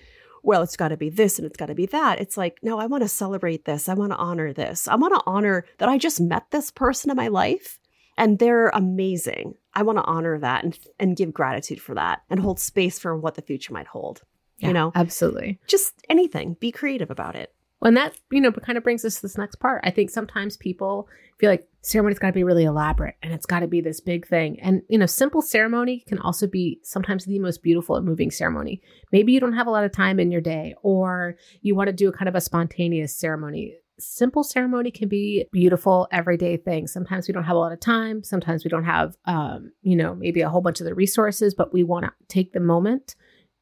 well, 0.42 0.62
it's 0.62 0.76
got 0.76 0.88
to 0.88 0.96
be 0.96 1.10
this 1.10 1.38
and 1.38 1.46
it's 1.46 1.56
got 1.56 1.66
to 1.66 1.74
be 1.74 1.86
that. 1.86 2.20
It's 2.20 2.36
like, 2.36 2.58
no, 2.62 2.78
I 2.78 2.86
want 2.86 3.02
to 3.02 3.08
celebrate 3.08 3.64
this. 3.64 3.88
I 3.88 3.94
want 3.94 4.12
to 4.12 4.18
honor 4.18 4.52
this. 4.52 4.88
I 4.88 4.96
want 4.96 5.14
to 5.14 5.22
honor 5.26 5.64
that 5.78 5.88
I 5.88 5.98
just 5.98 6.20
met 6.20 6.50
this 6.50 6.70
person 6.70 7.10
in 7.10 7.16
my 7.16 7.28
life 7.28 7.78
and 8.16 8.38
they're 8.38 8.68
amazing. 8.68 9.54
I 9.74 9.82
want 9.82 9.98
to 9.98 10.04
honor 10.04 10.38
that 10.38 10.64
and, 10.64 10.78
and 10.98 11.16
give 11.16 11.34
gratitude 11.34 11.80
for 11.80 11.94
that 11.94 12.22
and 12.30 12.40
hold 12.40 12.58
space 12.58 12.98
for 12.98 13.16
what 13.16 13.34
the 13.34 13.42
future 13.42 13.72
might 13.72 13.88
hold. 13.88 14.22
Yeah, 14.58 14.68
you 14.68 14.74
know, 14.74 14.92
absolutely. 14.94 15.58
just 15.66 15.94
anything. 16.08 16.56
Be 16.58 16.72
creative 16.72 17.10
about 17.10 17.36
it. 17.36 17.52
And 17.82 17.96
that, 17.96 18.18
you 18.30 18.40
know, 18.40 18.50
kind 18.52 18.78
of 18.78 18.84
brings 18.84 19.04
us 19.04 19.16
to 19.16 19.22
this 19.22 19.38
next 19.38 19.56
part. 19.56 19.82
I 19.84 19.90
think 19.90 20.10
sometimes 20.10 20.56
people 20.56 21.08
feel 21.38 21.50
like 21.50 21.68
ceremony's 21.82 22.18
got 22.18 22.28
to 22.28 22.32
be 22.32 22.42
really 22.42 22.64
elaborate 22.64 23.14
and 23.22 23.32
it's 23.32 23.46
got 23.46 23.60
to 23.60 23.68
be 23.68 23.80
this 23.80 24.00
big 24.00 24.26
thing. 24.26 24.58
And, 24.60 24.82
you 24.88 24.98
know, 24.98 25.06
simple 25.06 25.42
ceremony 25.42 26.02
can 26.06 26.18
also 26.18 26.46
be 26.46 26.80
sometimes 26.82 27.24
the 27.24 27.38
most 27.38 27.62
beautiful 27.62 27.96
and 27.96 28.06
moving 28.06 28.30
ceremony. 28.30 28.80
Maybe 29.12 29.32
you 29.32 29.40
don't 29.40 29.52
have 29.52 29.66
a 29.66 29.70
lot 29.70 29.84
of 29.84 29.92
time 29.92 30.18
in 30.18 30.30
your 30.32 30.40
day 30.40 30.74
or 30.82 31.36
you 31.60 31.74
want 31.74 31.88
to 31.88 31.92
do 31.92 32.08
a 32.08 32.12
kind 32.12 32.28
of 32.28 32.34
a 32.34 32.40
spontaneous 32.40 33.14
ceremony. 33.14 33.74
Simple 33.98 34.42
ceremony 34.42 34.90
can 34.90 35.08
be 35.08 35.46
beautiful 35.52 36.08
everyday 36.10 36.56
thing. 36.56 36.86
Sometimes 36.86 37.28
we 37.28 37.32
don't 37.32 37.44
have 37.44 37.56
a 37.56 37.60
lot 37.60 37.72
of 37.72 37.80
time. 37.80 38.24
Sometimes 38.24 38.64
we 38.64 38.68
don't 38.68 38.84
have, 38.84 39.16
um, 39.26 39.72
you 39.82 39.96
know, 39.96 40.14
maybe 40.14 40.40
a 40.40 40.48
whole 40.48 40.60
bunch 40.60 40.80
of 40.80 40.86
the 40.86 40.94
resources, 40.94 41.54
but 41.54 41.72
we 41.72 41.84
want 41.84 42.04
to 42.04 42.12
take 42.28 42.52
the 42.52 42.60
moment, 42.60 43.14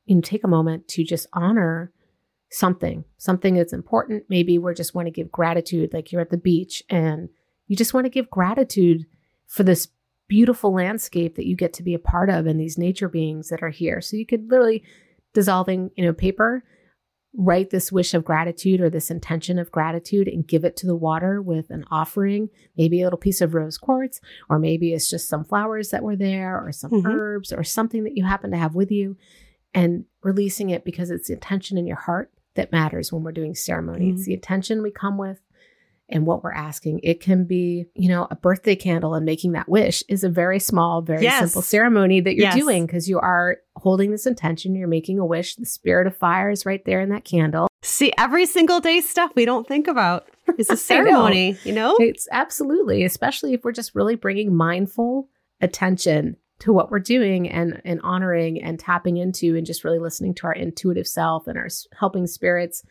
you 0.07 0.15
know, 0.15 0.21
take 0.21 0.45
a 0.45 0.49
moment 0.49 0.89
to 0.89 1.05
just 1.05 1.27
honor 1.33 1.93
something, 2.55 3.05
something 3.17 3.55
that's 3.55 3.73
important. 3.73 4.25
Maybe 4.29 4.59
we're 4.59 4.75
just 4.75 4.95
want 4.95 5.07
to 5.07 5.11
give 5.13 5.33
gratitude, 5.33 5.93
like 5.93 6.13
you're 6.13 6.21
at 6.21 6.31
the 6.31 6.37
beach 6.37 6.83
and 6.89 7.29
you 7.67 7.75
just 7.77 7.93
want 7.95 8.05
to 8.05 8.11
give 8.11 8.31
gratitude 8.31 9.07
for 9.49 9.65
this 9.65 9.89
beautiful 10.29 10.73
landscape 10.73 11.35
that 11.35 11.47
you 11.47 11.57
get 11.57 11.73
to 11.75 11.83
be 11.83 11.95
a 11.95 11.99
part 11.99 12.31
of 12.31 12.47
and 12.47 12.61
these 12.61 12.79
nature 12.79 13.09
beings 13.09 13.49
that 13.49 13.63
are 13.63 13.71
here. 13.71 14.01
So 14.01 14.17
you 14.17 14.25
could 14.25 14.51
literally 14.51 14.85
dissolving, 15.33 15.91
you 15.97 16.05
know, 16.05 16.13
paper, 16.13 16.63
write 17.37 17.71
this 17.71 17.91
wish 17.91 18.15
of 18.15 18.25
gratitude 18.25 18.81
or 18.81 18.89
this 18.89 19.11
intention 19.11 19.59
of 19.59 19.73
gratitude 19.73 20.29
and 20.29 20.47
give 20.47 20.65
it 20.65 20.77
to 20.77 20.87
the 20.87 20.95
water 20.95 21.43
with 21.43 21.71
an 21.71 21.85
offering, 21.91 22.49
maybe 22.77 23.01
a 23.01 23.05
little 23.05 23.19
piece 23.19 23.41
of 23.41 23.55
rose 23.55 23.77
quartz, 23.77 24.21
or 24.49 24.61
maybe 24.61 24.93
it's 24.93 25.11
just 25.11 25.29
some 25.29 25.45
flowers 25.45 25.91
that 25.91 26.05
were 26.05 26.15
there 26.15 26.57
or 26.65 26.71
some 26.71 26.93
Mhm. 26.93 27.13
herbs 27.13 27.53
or 27.53 27.65
something 27.65 28.05
that 28.05 28.17
you 28.17 28.25
happen 28.25 28.53
to 28.53 28.57
have 28.57 28.77
with 28.77 28.93
you 28.93 29.17
and 29.75 30.05
releasing 30.23 30.71
it 30.71 30.85
because 30.85 31.11
it's 31.11 31.27
the 31.27 31.35
intention 31.35 31.77
in 31.77 31.87
your 31.89 31.97
heart 31.97 32.31
that 32.55 32.73
matters 32.73 33.13
when 33.13 33.23
we're 33.23 33.33
doing 33.33 33.55
ceremony. 33.55 34.11
It's 34.11 34.23
Mhm. 34.23 34.27
the 34.27 34.35
intention 34.35 34.83
we 34.83 34.91
come 34.91 35.19
with 35.19 35.41
and 36.09 36.27
what 36.27 36.45
we're 36.45 36.53
asking. 36.53 37.01
It 37.03 37.21
can 37.21 37.45
be, 37.45 37.87
you 37.95 38.09
know, 38.09 38.29
a 38.31 38.37
birthday 38.37 38.77
candle 38.77 39.15
and 39.15 39.25
making 39.25 39.53
that 39.53 39.69
wish 39.69 40.03
is 40.09 40.23
a 40.23 40.29
very 40.29 40.59
small, 40.59 41.01
very 41.03 41.23
Yes. 41.23 41.41
simple 41.41 41.63
ceremony 41.63 42.21
that 42.21 42.35
you're 42.35 42.45
Yes. 42.45 42.55
doing 42.57 42.87
because 42.87 43.09
you 43.09 43.19
are 43.19 43.57
holding 43.77 44.11
this 44.11 44.27
intention. 44.27 44.75
You're 44.75 44.87
making 44.89 45.19
a 45.19 45.25
wish. 45.27 45.57
The 45.57 45.67
spirit 45.67 46.07
of 46.07 46.17
fire 46.17 46.51
is 46.51 46.65
right 46.67 46.85
there 46.85 47.01
in 47.01 47.09
that 47.09 47.25
candle. 47.25 47.69
See, 47.83 48.13
every 48.19 48.47
single 48.47 48.81
day 48.81 49.01
stuff 49.01 49.33
we 49.35 49.45
don't 49.45 49.67
think 49.67 49.89
about 49.89 50.29
is 50.59 50.69
a 50.69 50.73
know. 50.75 50.77
ceremony, 50.77 51.59
you 51.65 51.73
know? 51.73 51.97
It's 51.99 52.29
absolutely, 52.31 53.03
especially 53.05 53.53
if 53.55 53.65
we're 53.65 53.73
just 53.73 53.95
really 53.95 54.15
bringing 54.15 54.55
mindful 54.55 55.29
attention 55.61 56.37
to 56.65 56.73
what 56.73 56.91
we're 56.91 56.99
doing 56.99 57.47
and 57.51 57.81
and 57.85 58.01
honoring 58.01 58.63
and 58.63 58.81
tapping 58.81 59.19
into 59.19 59.55
and 59.55 59.67
just 59.67 59.85
really 59.85 59.99
listening 59.99 60.35
to 60.35 60.47
our 60.47 60.55
intuitive 60.55 61.07
self 61.07 61.47
and 61.47 61.59
our 61.59 61.69
helping 61.99 62.27
spirits 62.27 62.83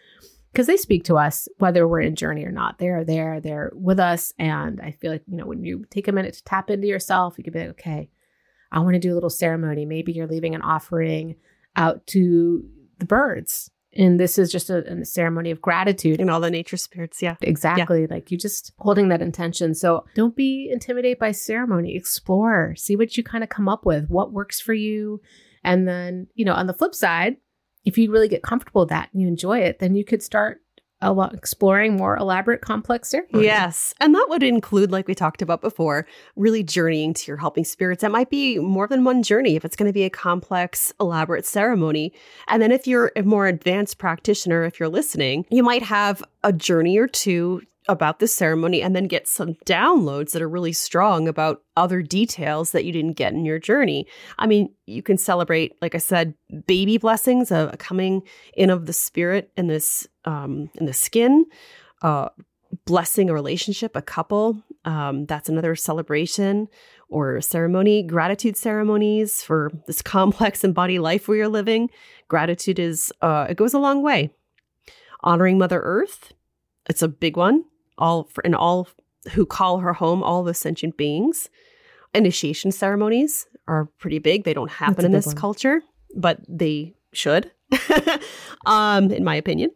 because 0.51 0.67
they 0.67 0.77
speak 0.77 1.03
to 1.03 1.17
us 1.17 1.47
whether 1.57 1.87
we're 1.87 1.99
in 1.99 2.15
journey 2.15 2.45
or 2.45 2.51
not. 2.51 2.77
They 2.77 2.89
are 2.89 3.03
there, 3.03 3.41
they're 3.41 3.71
with 3.73 3.99
us 3.99 4.31
and 4.37 4.79
I 4.79 4.91
feel 4.91 5.11
like, 5.11 5.23
you 5.27 5.37
know, 5.37 5.47
when 5.47 5.63
you 5.65 5.85
take 5.89 6.07
a 6.07 6.11
minute 6.11 6.35
to 6.35 6.43
tap 6.43 6.69
into 6.69 6.85
yourself, 6.85 7.33
you 7.39 7.43
could 7.43 7.53
be 7.53 7.61
like, 7.61 7.69
okay, 7.69 8.09
I 8.71 8.79
want 8.79 8.93
to 8.93 8.99
do 8.99 9.11
a 9.11 9.15
little 9.15 9.31
ceremony. 9.31 9.85
Maybe 9.85 10.11
you're 10.11 10.27
leaving 10.27 10.53
an 10.53 10.61
offering 10.61 11.35
out 11.75 12.05
to 12.07 12.63
the 12.99 13.05
birds. 13.05 13.71
And 13.95 14.19
this 14.19 14.37
is 14.37 14.51
just 14.51 14.69
a, 14.69 14.83
a 14.91 15.05
ceremony 15.05 15.51
of 15.51 15.61
gratitude 15.61 16.19
And 16.19 16.29
all 16.31 16.39
the 16.39 16.49
nature 16.49 16.77
spirits, 16.77 17.21
yeah. 17.21 17.35
Exactly. 17.41 18.07
Like 18.07 18.31
you 18.31 18.37
just 18.37 18.71
holding 18.79 19.09
that 19.09 19.21
intention. 19.21 19.75
So 19.75 20.05
don't 20.15 20.35
be 20.35 20.69
intimidated 20.71 21.19
by 21.19 21.31
ceremony. 21.31 21.95
Explore, 21.95 22.75
see 22.75 22.95
what 22.95 23.17
you 23.17 23.23
kind 23.23 23.43
of 23.43 23.49
come 23.49 23.69
up 23.69 23.85
with, 23.85 24.07
what 24.09 24.33
works 24.33 24.59
for 24.59 24.73
you. 24.73 25.21
And 25.63 25.87
then, 25.87 26.27
you 26.33 26.43
know, 26.43 26.53
on 26.53 26.67
the 26.67 26.73
flip 26.73 26.95
side, 26.95 27.37
if 27.85 27.97
you 27.97 28.11
really 28.11 28.29
get 28.29 28.43
comfortable 28.43 28.81
with 28.81 28.89
that 28.89 29.09
and 29.13 29.21
you 29.21 29.27
enjoy 29.27 29.59
it, 29.59 29.79
then 29.79 29.95
you 29.95 30.05
could 30.05 30.23
start 30.23 30.61
exploring 31.33 31.97
more 31.97 32.17
elaborate, 32.17 32.61
complex 32.61 33.09
ceremonies. 33.09 33.45
Yes. 33.45 33.93
And 33.99 34.15
that 34.15 34.25
would 34.29 34.43
include, 34.43 34.91
like 34.91 35.07
we 35.07 35.15
talked 35.15 35.41
about 35.41 35.61
before, 35.61 36.07
really 36.35 36.63
journeying 36.63 37.13
to 37.15 37.31
your 37.31 37.37
helping 37.37 37.65
spirits. 37.65 38.01
That 38.01 38.11
might 38.11 38.29
be 38.29 38.59
more 38.59 38.87
than 38.87 39.03
one 39.03 39.23
journey 39.23 39.55
if 39.55 39.65
it's 39.65 39.75
going 39.75 39.89
to 39.89 39.93
be 39.93 40.03
a 40.03 40.09
complex, 40.09 40.93
elaborate 40.99 41.45
ceremony. 41.45 42.13
And 42.47 42.61
then 42.61 42.71
if 42.71 42.87
you're 42.87 43.11
a 43.15 43.23
more 43.23 43.47
advanced 43.47 43.97
practitioner, 43.97 44.63
if 44.63 44.79
you're 44.79 44.89
listening, 44.89 45.45
you 45.49 45.63
might 45.63 45.83
have 45.83 46.23
a 46.43 46.53
journey 46.53 46.97
or 46.97 47.07
two 47.07 47.61
about 47.87 48.19
the 48.19 48.27
ceremony 48.27 48.81
and 48.81 48.95
then 48.95 49.07
get 49.07 49.27
some 49.27 49.55
downloads 49.65 50.31
that 50.31 50.41
are 50.41 50.49
really 50.49 50.73
strong 50.73 51.27
about 51.27 51.63
other 51.75 52.01
details 52.01 52.71
that 52.71 52.85
you 52.85 52.91
didn't 52.91 53.13
get 53.13 53.33
in 53.33 53.45
your 53.45 53.59
journey. 53.59 54.07
I 54.39 54.47
mean, 54.47 54.73
you 54.85 55.03
can 55.03 55.17
celebrate, 55.17 55.75
like 55.81 55.95
I 55.95 55.99
said, 55.99 56.33
baby 56.67 56.97
blessings, 56.97 57.51
a, 57.51 57.69
a 57.73 57.77
coming 57.77 58.21
in 58.55 58.69
of 58.69 58.85
the 58.85 58.93
spirit 58.93 59.51
in 59.57 59.67
this 59.67 60.07
um 60.25 60.69
in 60.75 60.85
the 60.85 60.93
skin, 60.93 61.45
uh 62.01 62.29
blessing 62.85 63.29
a 63.29 63.33
relationship, 63.33 63.95
a 63.95 64.01
couple. 64.01 64.61
Um, 64.85 65.25
that's 65.25 65.49
another 65.49 65.75
celebration 65.75 66.67
or 67.09 67.39
ceremony. 67.41 68.03
Gratitude 68.03 68.57
ceremonies 68.57 69.43
for 69.43 69.71
this 69.87 70.01
complex 70.15 70.63
embodied 70.63 71.01
life 71.01 71.27
we 71.27 71.41
are 71.41 71.47
living. 71.47 71.89
Gratitude 72.27 72.79
is 72.79 73.11
uh, 73.21 73.47
it 73.49 73.57
goes 73.57 73.73
a 73.73 73.79
long 73.79 74.01
way. 74.01 74.31
Honoring 75.21 75.57
Mother 75.57 75.79
Earth, 75.81 76.33
it's 76.89 77.01
a 77.01 77.07
big 77.07 77.37
one. 77.37 77.63
All 77.97 78.25
for 78.25 78.45
and 78.45 78.55
all 78.55 78.87
who 79.31 79.45
call 79.45 79.79
her 79.79 79.93
home, 79.93 80.23
all 80.23 80.43
the 80.43 80.53
sentient 80.53 80.97
beings. 80.97 81.49
Initiation 82.13 82.71
ceremonies 82.71 83.47
are 83.67 83.85
pretty 83.97 84.19
big. 84.19 84.43
They 84.43 84.53
don't 84.53 84.71
happen 84.71 85.05
in 85.05 85.11
this 85.11 85.27
one. 85.27 85.35
culture, 85.35 85.81
but 86.15 86.39
they 86.47 86.93
should, 87.13 87.51
um, 88.65 89.11
in 89.11 89.23
my 89.23 89.35
opinion 89.35 89.71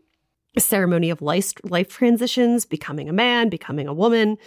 a 0.58 0.60
ceremony 0.60 1.12
of 1.12 1.22
life, 1.22 1.54
life 1.64 1.88
transitions, 1.88 2.66
becoming 2.66 3.08
a 3.08 3.14
man, 3.14 3.48
becoming 3.48 3.88
a 3.88 3.94
woman, 3.94 4.38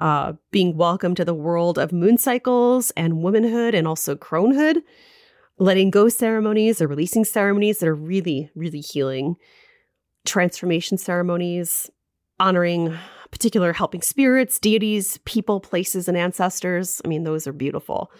uh, 0.00 0.32
being 0.50 0.76
welcome 0.76 1.14
to 1.14 1.24
the 1.24 1.32
world 1.32 1.78
of 1.78 1.92
moon 1.92 2.18
cycles 2.18 2.90
and 2.96 3.22
womanhood 3.22 3.72
and 3.72 3.86
also 3.86 4.16
cronehood, 4.16 4.82
letting 5.58 5.88
go 5.88 6.08
ceremonies 6.08 6.82
or 6.82 6.88
releasing 6.88 7.24
ceremonies 7.24 7.78
that 7.78 7.88
are 7.88 7.94
really, 7.94 8.50
really 8.56 8.80
healing, 8.80 9.36
transformation 10.26 10.98
ceremonies, 10.98 11.88
honoring 12.40 12.98
particular 13.30 13.72
helping 13.72 14.02
spirits, 14.02 14.58
deities, 14.58 15.18
people, 15.24 15.60
places, 15.60 16.08
and 16.08 16.16
ancestors. 16.16 17.00
I 17.04 17.08
mean, 17.08 17.24
those 17.24 17.46
are 17.46 17.52
beautiful. 17.52 18.10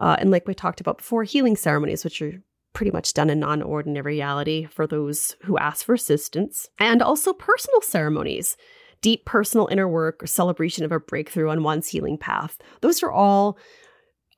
Uh, 0.00 0.16
and 0.18 0.30
like 0.30 0.46
we 0.46 0.54
talked 0.54 0.80
about 0.80 0.98
before, 0.98 1.24
healing 1.24 1.56
ceremonies, 1.56 2.04
which 2.04 2.22
are 2.22 2.42
pretty 2.72 2.90
much 2.90 3.14
done 3.14 3.30
in 3.30 3.40
non 3.40 3.62
ordinary 3.62 4.14
reality 4.14 4.66
for 4.66 4.86
those 4.86 5.36
who 5.42 5.58
ask 5.58 5.84
for 5.84 5.94
assistance, 5.94 6.68
and 6.78 7.02
also 7.02 7.32
personal 7.32 7.80
ceremonies, 7.80 8.56
deep 9.00 9.24
personal 9.24 9.68
inner 9.70 9.88
work 9.88 10.22
or 10.22 10.26
celebration 10.26 10.84
of 10.84 10.92
a 10.92 11.00
breakthrough 11.00 11.50
on 11.50 11.62
one's 11.62 11.88
healing 11.88 12.18
path. 12.18 12.58
Those 12.80 13.02
are 13.02 13.10
all, 13.10 13.58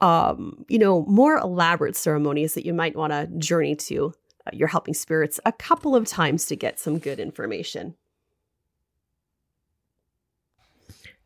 um, 0.00 0.64
you 0.68 0.78
know, 0.78 1.04
more 1.06 1.38
elaborate 1.38 1.96
ceremonies 1.96 2.54
that 2.54 2.64
you 2.64 2.72
might 2.72 2.96
want 2.96 3.12
to 3.12 3.28
journey 3.38 3.74
to 3.74 4.14
uh, 4.46 4.50
your 4.52 4.68
helping 4.68 4.94
spirits 4.94 5.38
a 5.44 5.52
couple 5.52 5.94
of 5.94 6.06
times 6.06 6.46
to 6.46 6.56
get 6.56 6.80
some 6.80 6.98
good 6.98 7.20
information. 7.20 7.94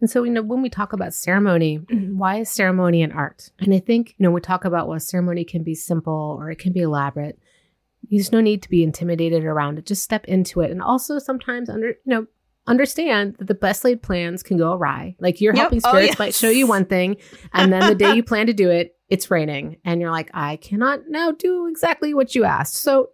And 0.04 0.10
so, 0.10 0.22
you 0.22 0.32
know, 0.32 0.42
when 0.42 0.60
we 0.60 0.68
talk 0.68 0.92
about 0.92 1.14
ceremony, 1.14 1.78
mm-hmm. 1.78 2.18
why 2.18 2.40
is 2.40 2.50
ceremony 2.50 3.02
an 3.02 3.10
art? 3.12 3.48
And 3.58 3.72
I 3.72 3.78
think, 3.78 4.10
you 4.18 4.22
know, 4.22 4.30
we 4.30 4.42
talk 4.42 4.66
about 4.66 4.86
well, 4.86 5.00
ceremony 5.00 5.46
can 5.46 5.62
be 5.62 5.74
simple 5.74 6.36
or 6.38 6.50
it 6.50 6.58
can 6.58 6.74
be 6.74 6.82
elaborate. 6.82 7.38
There's 8.10 8.30
no 8.30 8.42
need 8.42 8.60
to 8.64 8.68
be 8.68 8.84
intimidated 8.84 9.44
around 9.44 9.78
it. 9.78 9.86
Just 9.86 10.02
step 10.02 10.26
into 10.26 10.60
it. 10.60 10.70
And 10.70 10.82
also 10.82 11.18
sometimes 11.18 11.70
under, 11.70 11.88
you 11.88 11.96
know, 12.04 12.26
understand 12.66 13.36
that 13.38 13.46
the 13.46 13.54
best 13.54 13.82
laid 13.82 14.02
plans 14.02 14.42
can 14.42 14.58
go 14.58 14.74
awry. 14.74 15.16
Like 15.20 15.40
your 15.40 15.54
Yep. 15.54 15.60
helping 15.62 15.80
Oh, 15.84 15.88
spirits 15.88 16.08
yes. 16.08 16.18
might 16.18 16.34
show 16.34 16.50
you 16.50 16.66
one 16.66 16.84
thing, 16.84 17.16
and 17.54 17.72
then 17.72 17.88
the 17.88 17.94
day 17.94 18.14
you 18.14 18.22
plan 18.30 18.46
to 18.48 18.52
do 18.52 18.68
it, 18.68 18.98
it's 19.08 19.30
raining. 19.30 19.78
And 19.86 20.02
you're 20.02 20.10
like, 20.10 20.30
I 20.34 20.56
cannot 20.56 21.08
now 21.08 21.32
do 21.32 21.66
exactly 21.66 22.12
what 22.12 22.34
you 22.34 22.44
asked. 22.44 22.74
So 22.74 23.08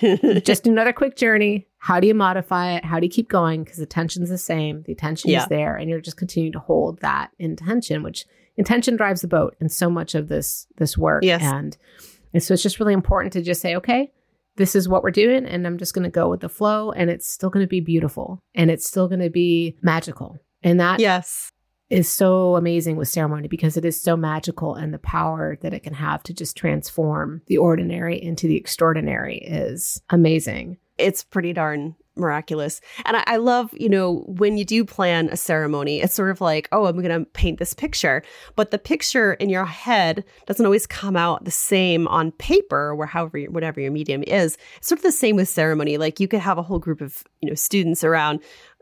just 0.44 0.66
another 0.66 0.92
quick 0.92 1.16
journey. 1.16 1.66
How 1.78 2.00
do 2.00 2.06
you 2.06 2.14
modify 2.14 2.72
it? 2.72 2.84
How 2.84 2.98
do 3.00 3.06
you 3.06 3.10
keep 3.10 3.28
going? 3.28 3.62
Because 3.64 3.78
the 3.78 3.86
tension's 3.86 4.28
the 4.30 4.38
same. 4.38 4.82
The 4.82 4.92
attention 4.92 5.30
Yeah. 5.30 5.42
is 5.42 5.48
there, 5.48 5.76
and 5.76 5.88
you're 5.88 6.00
just 6.00 6.16
continuing 6.16 6.52
to 6.52 6.58
hold 6.58 7.00
that 7.00 7.30
intention, 7.38 8.02
which 8.02 8.26
intention 8.56 8.96
drives 8.96 9.20
the 9.20 9.28
boat 9.28 9.56
in 9.60 9.68
so 9.68 9.88
much 9.88 10.14
of 10.14 10.28
this 10.28 10.66
this 10.76 10.98
work. 10.98 11.22
Yes. 11.24 11.42
And, 11.42 11.76
and 12.34 12.42
so 12.42 12.54
it's 12.54 12.62
just 12.62 12.80
really 12.80 12.94
important 12.94 13.32
to 13.34 13.42
just 13.42 13.60
say, 13.60 13.76
okay, 13.76 14.12
this 14.56 14.74
is 14.74 14.88
what 14.88 15.02
we're 15.04 15.10
doing, 15.12 15.46
and 15.46 15.66
I'm 15.66 15.78
just 15.78 15.94
going 15.94 16.02
to 16.04 16.10
go 16.10 16.28
with 16.28 16.40
the 16.40 16.48
flow, 16.48 16.90
and 16.90 17.10
it's 17.10 17.28
still 17.30 17.48
going 17.50 17.64
to 17.64 17.68
be 17.68 17.80
beautiful, 17.80 18.42
and 18.54 18.70
it's 18.70 18.86
still 18.88 19.06
going 19.08 19.20
to 19.20 19.30
be 19.30 19.76
magical, 19.82 20.36
and 20.64 20.80
that 20.80 20.98
yes. 21.00 21.52
Is 21.90 22.08
so 22.08 22.56
amazing 22.56 22.96
with 22.96 23.08
ceremony 23.08 23.48
because 23.48 23.76
it 23.76 23.84
is 23.84 24.00
so 24.00 24.16
magical 24.16 24.74
and 24.74 24.92
the 24.92 24.98
power 24.98 25.58
that 25.62 25.72
it 25.72 25.82
can 25.82 25.94
have 25.94 26.22
to 26.24 26.34
just 26.34 26.56
transform 26.56 27.42
the 27.46 27.56
ordinary 27.56 28.22
into 28.22 28.46
the 28.46 28.56
extraordinary 28.56 29.38
is 29.38 30.00
amazing. 30.10 30.78
it's 30.98 31.22
pretty 31.22 31.52
darn 31.52 31.94
miraculous. 32.18 32.80
And 33.04 33.16
I, 33.16 33.24
I 33.26 33.36
love, 33.36 33.70
you 33.72 33.88
know, 33.88 34.24
when 34.26 34.58
you 34.58 34.64
do 34.64 34.84
plan 34.84 35.28
a 35.30 35.36
ceremony, 35.36 36.00
it's 36.00 36.14
sort 36.14 36.30
of 36.30 36.40
like, 36.40 36.68
oh, 36.72 36.86
I'm 36.86 37.00
going 37.00 37.24
to 37.24 37.30
paint 37.30 37.58
this 37.58 37.74
picture. 37.74 38.22
But 38.56 38.70
the 38.70 38.78
picture 38.78 39.34
in 39.34 39.48
your 39.48 39.64
head 39.64 40.24
doesn't 40.46 40.64
always 40.64 40.86
come 40.86 41.16
out 41.16 41.44
the 41.44 41.50
same 41.50 42.08
on 42.08 42.32
paper 42.32 42.92
or 42.92 43.06
however, 43.06 43.40
whatever 43.44 43.80
your 43.80 43.92
medium 43.92 44.22
is. 44.24 44.58
It's 44.78 44.88
sort 44.88 44.98
of 44.98 45.04
the 45.04 45.12
same 45.12 45.36
with 45.36 45.48
ceremony. 45.48 45.96
Like 45.96 46.20
you 46.20 46.28
could 46.28 46.40
have 46.40 46.58
a 46.58 46.62
whole 46.62 46.78
group 46.78 47.00
of, 47.00 47.22
you 47.40 47.48
know, 47.48 47.54
students 47.54 48.04
around 48.04 48.40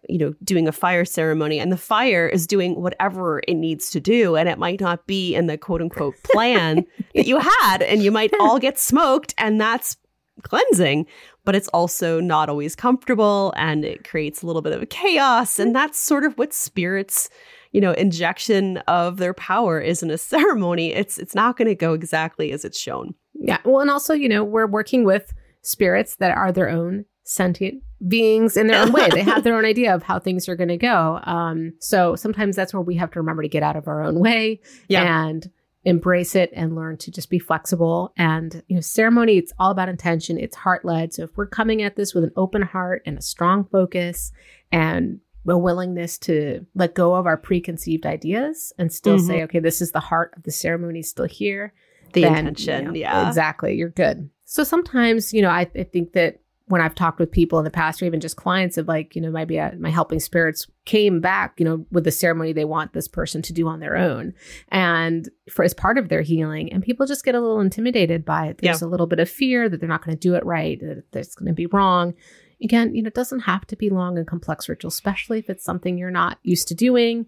you 0.08 0.18
know, 0.18 0.34
doing 0.42 0.68
a 0.68 0.72
fire 0.72 1.04
ceremony 1.04 1.58
and 1.58 1.72
the 1.72 1.76
fire 1.76 2.26
is 2.28 2.46
doing 2.46 2.80
whatever 2.80 3.42
it 3.46 3.54
needs 3.54 3.90
to 3.90 4.00
do. 4.00 4.36
And 4.36 4.48
it 4.48 4.58
might 4.58 4.80
not 4.80 5.06
be 5.06 5.34
in 5.34 5.46
the 5.46 5.58
quote 5.58 5.82
unquote 5.82 6.14
plan 6.22 6.84
that 7.14 7.26
you 7.26 7.38
had. 7.38 7.82
And 7.82 8.02
you 8.02 8.10
might 8.10 8.32
all 8.40 8.58
get 8.58 8.78
smoked 8.78 9.34
and 9.38 9.60
that's 9.60 9.96
cleansing, 10.42 11.06
but 11.44 11.54
it's 11.54 11.68
also 11.68 12.20
not 12.20 12.48
always 12.48 12.74
comfortable 12.76 13.52
and 13.56 13.84
it 13.84 14.08
creates 14.08 14.42
a 14.42 14.46
little 14.46 14.62
bit 14.62 14.72
of 14.72 14.88
chaos. 14.88 15.58
And 15.58 15.74
that's 15.74 15.98
sort 15.98 16.24
of 16.24 16.36
what 16.38 16.52
spirits, 16.52 17.28
you 17.72 17.80
know, 17.80 17.92
injection 17.92 18.78
of 18.88 19.16
their 19.16 19.34
power 19.34 19.80
is 19.80 20.02
in 20.02 20.10
a 20.10 20.18
ceremony. 20.18 20.92
It's 20.92 21.18
it's 21.18 21.34
not 21.34 21.56
going 21.56 21.68
to 21.68 21.74
go 21.74 21.94
exactly 21.94 22.52
as 22.52 22.64
it's 22.64 22.78
shown. 22.78 23.14
Yeah. 23.34 23.58
Well, 23.64 23.80
and 23.80 23.90
also, 23.90 24.14
you 24.14 24.28
know, 24.28 24.44
we're 24.44 24.66
working 24.66 25.04
with 25.04 25.32
spirits 25.62 26.16
that 26.16 26.36
are 26.36 26.52
their 26.52 26.68
own 26.68 27.04
sentient 27.26 27.82
beings 28.06 28.56
in 28.56 28.68
their 28.68 28.80
own 28.80 28.92
way. 28.92 29.08
They 29.10 29.22
have 29.22 29.42
their 29.42 29.56
own 29.56 29.64
idea 29.74 29.94
of 29.94 30.02
how 30.02 30.18
things 30.18 30.48
are 30.48 30.56
going 30.56 30.68
to 30.68 30.76
go. 30.76 31.20
Um, 31.24 31.72
so 31.80 32.14
sometimes 32.14 32.54
that's 32.56 32.72
where 32.72 32.80
we 32.80 32.94
have 32.96 33.10
to 33.10 33.18
remember 33.18 33.42
to 33.42 33.48
get 33.48 33.62
out 33.64 33.76
of 33.76 33.88
our 33.88 34.02
own 34.02 34.20
way 34.20 34.60
yeah. 34.88 35.26
and 35.26 35.50
embrace 35.84 36.34
it 36.36 36.50
and 36.54 36.76
learn 36.76 36.96
to 36.98 37.10
just 37.10 37.28
be 37.28 37.38
flexible. 37.40 38.12
And, 38.16 38.62
you 38.68 38.76
know, 38.76 38.80
ceremony, 38.80 39.38
it's 39.38 39.52
all 39.58 39.72
about 39.72 39.88
intention. 39.88 40.38
It's 40.38 40.56
heart 40.56 40.84
led. 40.84 41.12
So 41.12 41.24
if 41.24 41.36
we're 41.36 41.46
coming 41.46 41.82
at 41.82 41.96
this 41.96 42.14
with 42.14 42.24
an 42.24 42.32
open 42.36 42.62
heart 42.62 43.02
and 43.06 43.18
a 43.18 43.22
strong 43.22 43.64
focus 43.64 44.30
and 44.70 45.20
a 45.48 45.58
willingness 45.58 46.18
to 46.18 46.64
let 46.74 46.94
go 46.94 47.14
of 47.14 47.26
our 47.26 47.36
preconceived 47.36 48.06
ideas 48.06 48.72
and 48.78 48.92
still 48.92 49.18
Mhm. 49.18 49.26
say, 49.26 49.42
okay, 49.44 49.60
this 49.60 49.80
is 49.80 49.92
the 49.92 50.00
heart 50.00 50.32
of 50.36 50.42
the 50.44 50.50
ceremony 50.52 51.02
still 51.02 51.26
here 51.26 51.72
The 52.12 52.22
then, 52.22 52.46
intention, 52.48 52.80
you 52.86 52.88
know, 52.88 52.94
yeah. 52.98 53.28
exactly 53.28 53.74
you're 53.74 53.90
good 53.90 54.30
so 54.46 54.64
sometimes 54.64 55.34
you 55.34 55.42
know 55.42 55.50
I, 55.50 55.68
I 55.76 55.82
think 55.82 56.12
that 56.12 56.40
when 56.68 56.80
I've 56.80 56.96
talked 56.96 57.20
with 57.20 57.30
people 57.30 57.58
in 57.58 57.64
the 57.64 57.70
past, 57.70 58.02
or 58.02 58.06
even 58.06 58.20
just 58.20 58.36
clients 58.36 58.76
of 58.76 58.88
like, 58.88 59.14
you 59.14 59.22
know, 59.22 59.30
maybe 59.30 59.58
uh, 59.60 59.70
my 59.78 59.90
helping 59.90 60.18
spirits 60.18 60.66
came 60.84 61.20
back, 61.20 61.54
you 61.58 61.64
know, 61.64 61.86
with 61.92 62.02
the 62.02 62.10
ceremony 62.10 62.52
they 62.52 62.64
want 62.64 62.92
this 62.92 63.06
person 63.06 63.40
to 63.42 63.52
do 63.52 63.68
on 63.68 63.78
their 63.78 63.96
own, 63.96 64.34
and 64.68 65.28
for 65.50 65.64
as 65.64 65.74
part 65.74 65.96
of 65.96 66.08
their 66.08 66.22
healing, 66.22 66.72
and 66.72 66.82
people 66.82 67.06
just 67.06 67.24
get 67.24 67.34
a 67.34 67.40
little 67.40 67.60
intimidated 67.60 68.24
by 68.24 68.46
it. 68.46 68.58
There's 68.58 68.82
yeah. 68.82 68.88
a 68.88 68.90
little 68.90 69.06
bit 69.06 69.20
of 69.20 69.30
fear 69.30 69.68
that 69.68 69.78
they're 69.78 69.88
not 69.88 70.04
going 70.04 70.16
to 70.16 70.20
do 70.20 70.34
it 70.34 70.44
right, 70.44 70.80
that 70.80 71.04
it's 71.12 71.36
going 71.36 71.46
to 71.48 71.54
be 71.54 71.66
wrong. 71.66 72.14
Again, 72.62 72.94
you 72.94 73.02
know, 73.02 73.08
it 73.08 73.14
doesn't 73.14 73.40
have 73.40 73.66
to 73.66 73.76
be 73.76 73.90
long 73.90 74.18
and 74.18 74.26
complex 74.26 74.68
ritual, 74.68 74.88
especially 74.88 75.38
if 75.38 75.50
it's 75.50 75.64
something 75.64 75.98
you're 75.98 76.10
not 76.10 76.38
used 76.42 76.68
to 76.68 76.74
doing. 76.74 77.26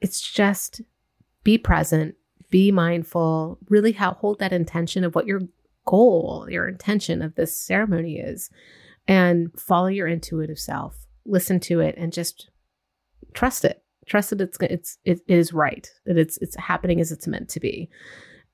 It's 0.00 0.20
just 0.20 0.80
be 1.44 1.56
present, 1.56 2.16
be 2.50 2.72
mindful, 2.72 3.58
really 3.68 3.92
hold 3.92 4.40
that 4.40 4.52
intention 4.52 5.04
of 5.04 5.14
what 5.14 5.26
your 5.26 5.42
goal, 5.84 6.46
your 6.48 6.68
intention 6.68 7.22
of 7.22 7.34
this 7.34 7.56
ceremony 7.56 8.18
is, 8.18 8.50
and 9.06 9.48
follow 9.58 9.88
your 9.88 10.06
intuitive 10.06 10.58
self. 10.58 10.96
Listen 11.24 11.60
to 11.60 11.80
it 11.80 11.94
and 11.96 12.12
just 12.12 12.50
trust 13.34 13.64
it. 13.64 13.82
Trust 14.06 14.30
that 14.30 14.40
it's 14.40 14.58
it's 14.60 14.98
it 15.04 15.20
is 15.28 15.52
right. 15.52 15.88
That 16.06 16.18
it's 16.18 16.36
it's 16.38 16.56
happening 16.56 17.00
as 17.00 17.12
it's 17.12 17.28
meant 17.28 17.48
to 17.50 17.60
be. 17.60 17.88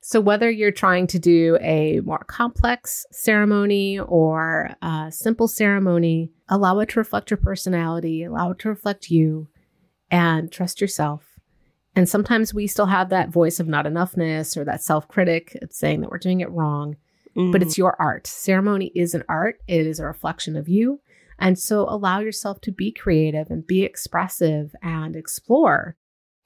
So 0.00 0.20
whether 0.20 0.50
you're 0.50 0.70
trying 0.70 1.06
to 1.08 1.18
do 1.18 1.58
a 1.60 2.00
more 2.00 2.24
complex 2.28 3.04
ceremony 3.10 3.98
or 3.98 4.70
a 4.80 5.10
simple 5.10 5.48
ceremony, 5.48 6.30
allow 6.48 6.78
it 6.78 6.90
to 6.90 7.00
reflect 7.00 7.30
your 7.30 7.38
personality, 7.38 8.24
allow 8.24 8.52
it 8.52 8.58
to 8.60 8.68
reflect 8.68 9.10
you, 9.10 9.48
and 10.10 10.52
trust 10.52 10.80
yourself 10.80 11.38
and 11.98 12.08
sometimes 12.08 12.54
we 12.54 12.68
still 12.68 12.86
have 12.86 13.08
that 13.08 13.30
voice 13.30 13.58
of 13.58 13.66
not 13.66 13.84
enoughness 13.84 14.56
or 14.56 14.64
that 14.64 14.80
self 14.80 15.08
critic 15.08 15.58
saying 15.70 16.00
that 16.00 16.10
we're 16.10 16.18
doing 16.18 16.38
it 16.38 16.50
wrong. 16.52 16.96
Mm-hmm. 17.38 17.52
But 17.52 17.62
it's 17.62 17.74
mm-hmm. 17.74 17.82
your 17.82 17.96
art. 18.00 18.26
Ceremony 18.26 18.90
is 18.94 19.14
an 19.14 19.22
art, 19.28 19.60
it 19.68 19.86
is 19.86 20.00
a 20.00 20.06
reflection 20.06 20.56
of 20.56 20.68
you. 20.68 21.00
And 21.38 21.58
so 21.58 21.88
allow 21.88 22.18
yourself 22.18 22.60
to 22.62 22.72
be 22.72 22.90
creative 22.90 23.48
and 23.48 23.66
be 23.66 23.84
expressive 23.84 24.74
and 24.82 25.14
explore. 25.14 25.96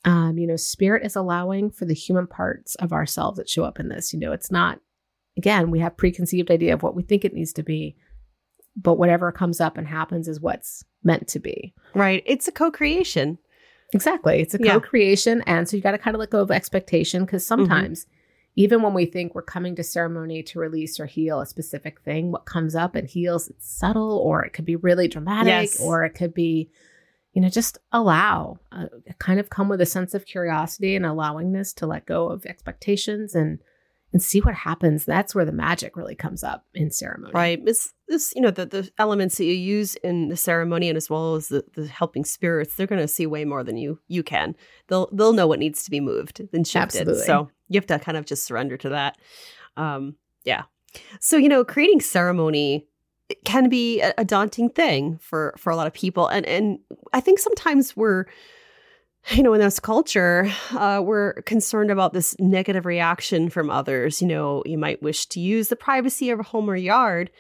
Um, 0.04 0.36
you 0.36 0.46
know, 0.46 0.56
spirit 0.56 1.06
is 1.06 1.16
allowing 1.16 1.70
for 1.70 1.86
the 1.86 1.94
human 1.94 2.26
parts 2.26 2.74
of 2.74 2.92
ourselves 2.92 3.38
that 3.38 3.48
show 3.48 3.64
up 3.64 3.80
in 3.80 3.88
this. 3.88 4.12
You 4.12 4.18
know, 4.18 4.32
it's 4.32 4.50
not, 4.50 4.80
again, 5.38 5.70
we 5.70 5.78
have 5.78 5.96
preconceived 5.96 6.50
idea 6.50 6.74
of 6.74 6.82
what 6.82 6.94
we 6.94 7.02
think 7.02 7.24
it 7.24 7.32
needs 7.32 7.54
to 7.54 7.62
be, 7.62 7.96
but 8.76 8.98
whatever 8.98 9.32
comes 9.32 9.60
up 9.60 9.78
and 9.78 9.86
happens 9.86 10.28
is 10.28 10.40
what's 10.40 10.84
meant 11.02 11.26
to 11.28 11.38
be. 11.38 11.72
Right. 11.94 12.22
It's 12.26 12.48
a 12.48 12.52
co 12.52 12.70
creation. 12.70 13.38
Exactly. 13.94 14.40
It's 14.40 14.54
a 14.54 14.58
co 14.58 14.80
creation. 14.80 15.42
And 15.46 15.66
so 15.68 15.76
you 15.76 15.82
got 15.82 15.92
to 15.92 15.98
kind 15.98 16.14
of 16.14 16.20
let 16.20 16.30
go 16.30 16.40
of 16.40 16.50
expectation 16.50 17.24
because 17.24 17.44
mm-hmm. 17.44 17.62
sometimes. 17.62 18.06
Even 18.54 18.82
when 18.82 18.94
we 18.94 19.06
think 19.06 19.34
we're 19.34 19.42
coming 19.42 19.74
to 19.76 19.82
ceremony 19.82 20.42
to 20.42 20.58
release 20.58 21.00
or 21.00 21.06
heal 21.06 21.40
a 21.40 21.46
specific 21.46 22.00
thing, 22.02 22.30
what 22.30 22.44
comes 22.44 22.74
up 22.74 22.94
and 22.94 23.08
heals, 23.08 23.48
it's 23.48 23.70
subtle 23.70 24.18
or 24.18 24.44
it 24.44 24.52
could 24.52 24.66
be 24.66 24.76
really 24.76 25.08
dramatic 25.08 25.70
yes. 25.70 25.80
or 25.80 26.04
it 26.04 26.10
could 26.10 26.34
be, 26.34 26.70
you 27.32 27.40
know, 27.40 27.48
just 27.48 27.78
allow, 27.92 28.58
uh, 28.70 28.86
kind 29.18 29.40
of 29.40 29.48
come 29.48 29.68
with 29.68 29.80
a 29.80 29.86
sense 29.86 30.12
of 30.12 30.26
curiosity 30.26 30.94
and 30.94 31.06
allowingness 31.06 31.74
to 31.76 31.86
let 31.86 32.04
go 32.04 32.28
of 32.28 32.44
expectations 32.44 33.34
and 33.34 33.58
and 34.12 34.22
see 34.22 34.40
what 34.40 34.54
happens. 34.54 35.04
That's 35.04 35.34
where 35.34 35.44
the 35.44 35.52
magic 35.52 35.96
really 35.96 36.14
comes 36.14 36.44
up 36.44 36.64
in 36.74 36.90
ceremony. 36.90 37.32
Right. 37.34 37.60
It's 37.64 37.92
this, 38.08 38.32
you 38.36 38.42
know, 38.42 38.50
the, 38.50 38.66
the 38.66 38.90
elements 38.98 39.38
that 39.38 39.44
you 39.44 39.54
use 39.54 39.94
in 39.96 40.28
the 40.28 40.36
ceremony 40.36 40.88
and 40.88 40.96
as 40.96 41.08
well 41.08 41.34
as 41.34 41.48
the, 41.48 41.64
the 41.74 41.86
helping 41.86 42.24
spirits, 42.24 42.74
they're 42.74 42.86
gonna 42.86 43.08
see 43.08 43.26
way 43.26 43.44
more 43.44 43.64
than 43.64 43.76
you 43.76 44.00
you 44.08 44.22
can. 44.22 44.54
They'll 44.88 45.08
they'll 45.12 45.32
know 45.32 45.46
what 45.46 45.58
needs 45.58 45.82
to 45.84 45.90
be 45.90 46.00
moved 46.00 46.40
and 46.52 46.66
shifted. 46.66 47.08
Absolutely. 47.08 47.24
So 47.24 47.50
you 47.68 47.78
have 47.78 47.86
to 47.86 47.98
kind 47.98 48.18
of 48.18 48.26
just 48.26 48.44
surrender 48.44 48.76
to 48.78 48.90
that. 48.90 49.16
Um, 49.76 50.16
yeah. 50.44 50.64
So, 51.20 51.36
you 51.36 51.48
know, 51.48 51.64
creating 51.64 52.00
ceremony 52.00 52.86
can 53.44 53.68
be 53.68 54.00
a, 54.00 54.12
a 54.18 54.24
daunting 54.24 54.68
thing 54.68 55.18
for 55.22 55.54
for 55.56 55.70
a 55.70 55.76
lot 55.76 55.86
of 55.86 55.94
people. 55.94 56.26
And 56.28 56.44
and 56.46 56.78
I 57.12 57.20
think 57.20 57.38
sometimes 57.38 57.96
we're 57.96 58.26
you 59.30 59.42
know, 59.42 59.54
in 59.54 59.60
this 59.60 59.80
culture, 59.80 60.50
uh, 60.72 61.00
we're 61.04 61.34
concerned 61.42 61.90
about 61.90 62.12
this 62.12 62.36
negative 62.38 62.86
reaction 62.86 63.48
from 63.48 63.70
others. 63.70 64.20
You 64.20 64.28
know, 64.28 64.62
you 64.66 64.78
might 64.78 65.02
wish 65.02 65.26
to 65.26 65.40
use 65.40 65.68
the 65.68 65.76
privacy 65.76 66.30
of 66.30 66.40
a 66.40 66.44
home 66.44 66.68
or 66.68 66.76
yard 66.76 67.30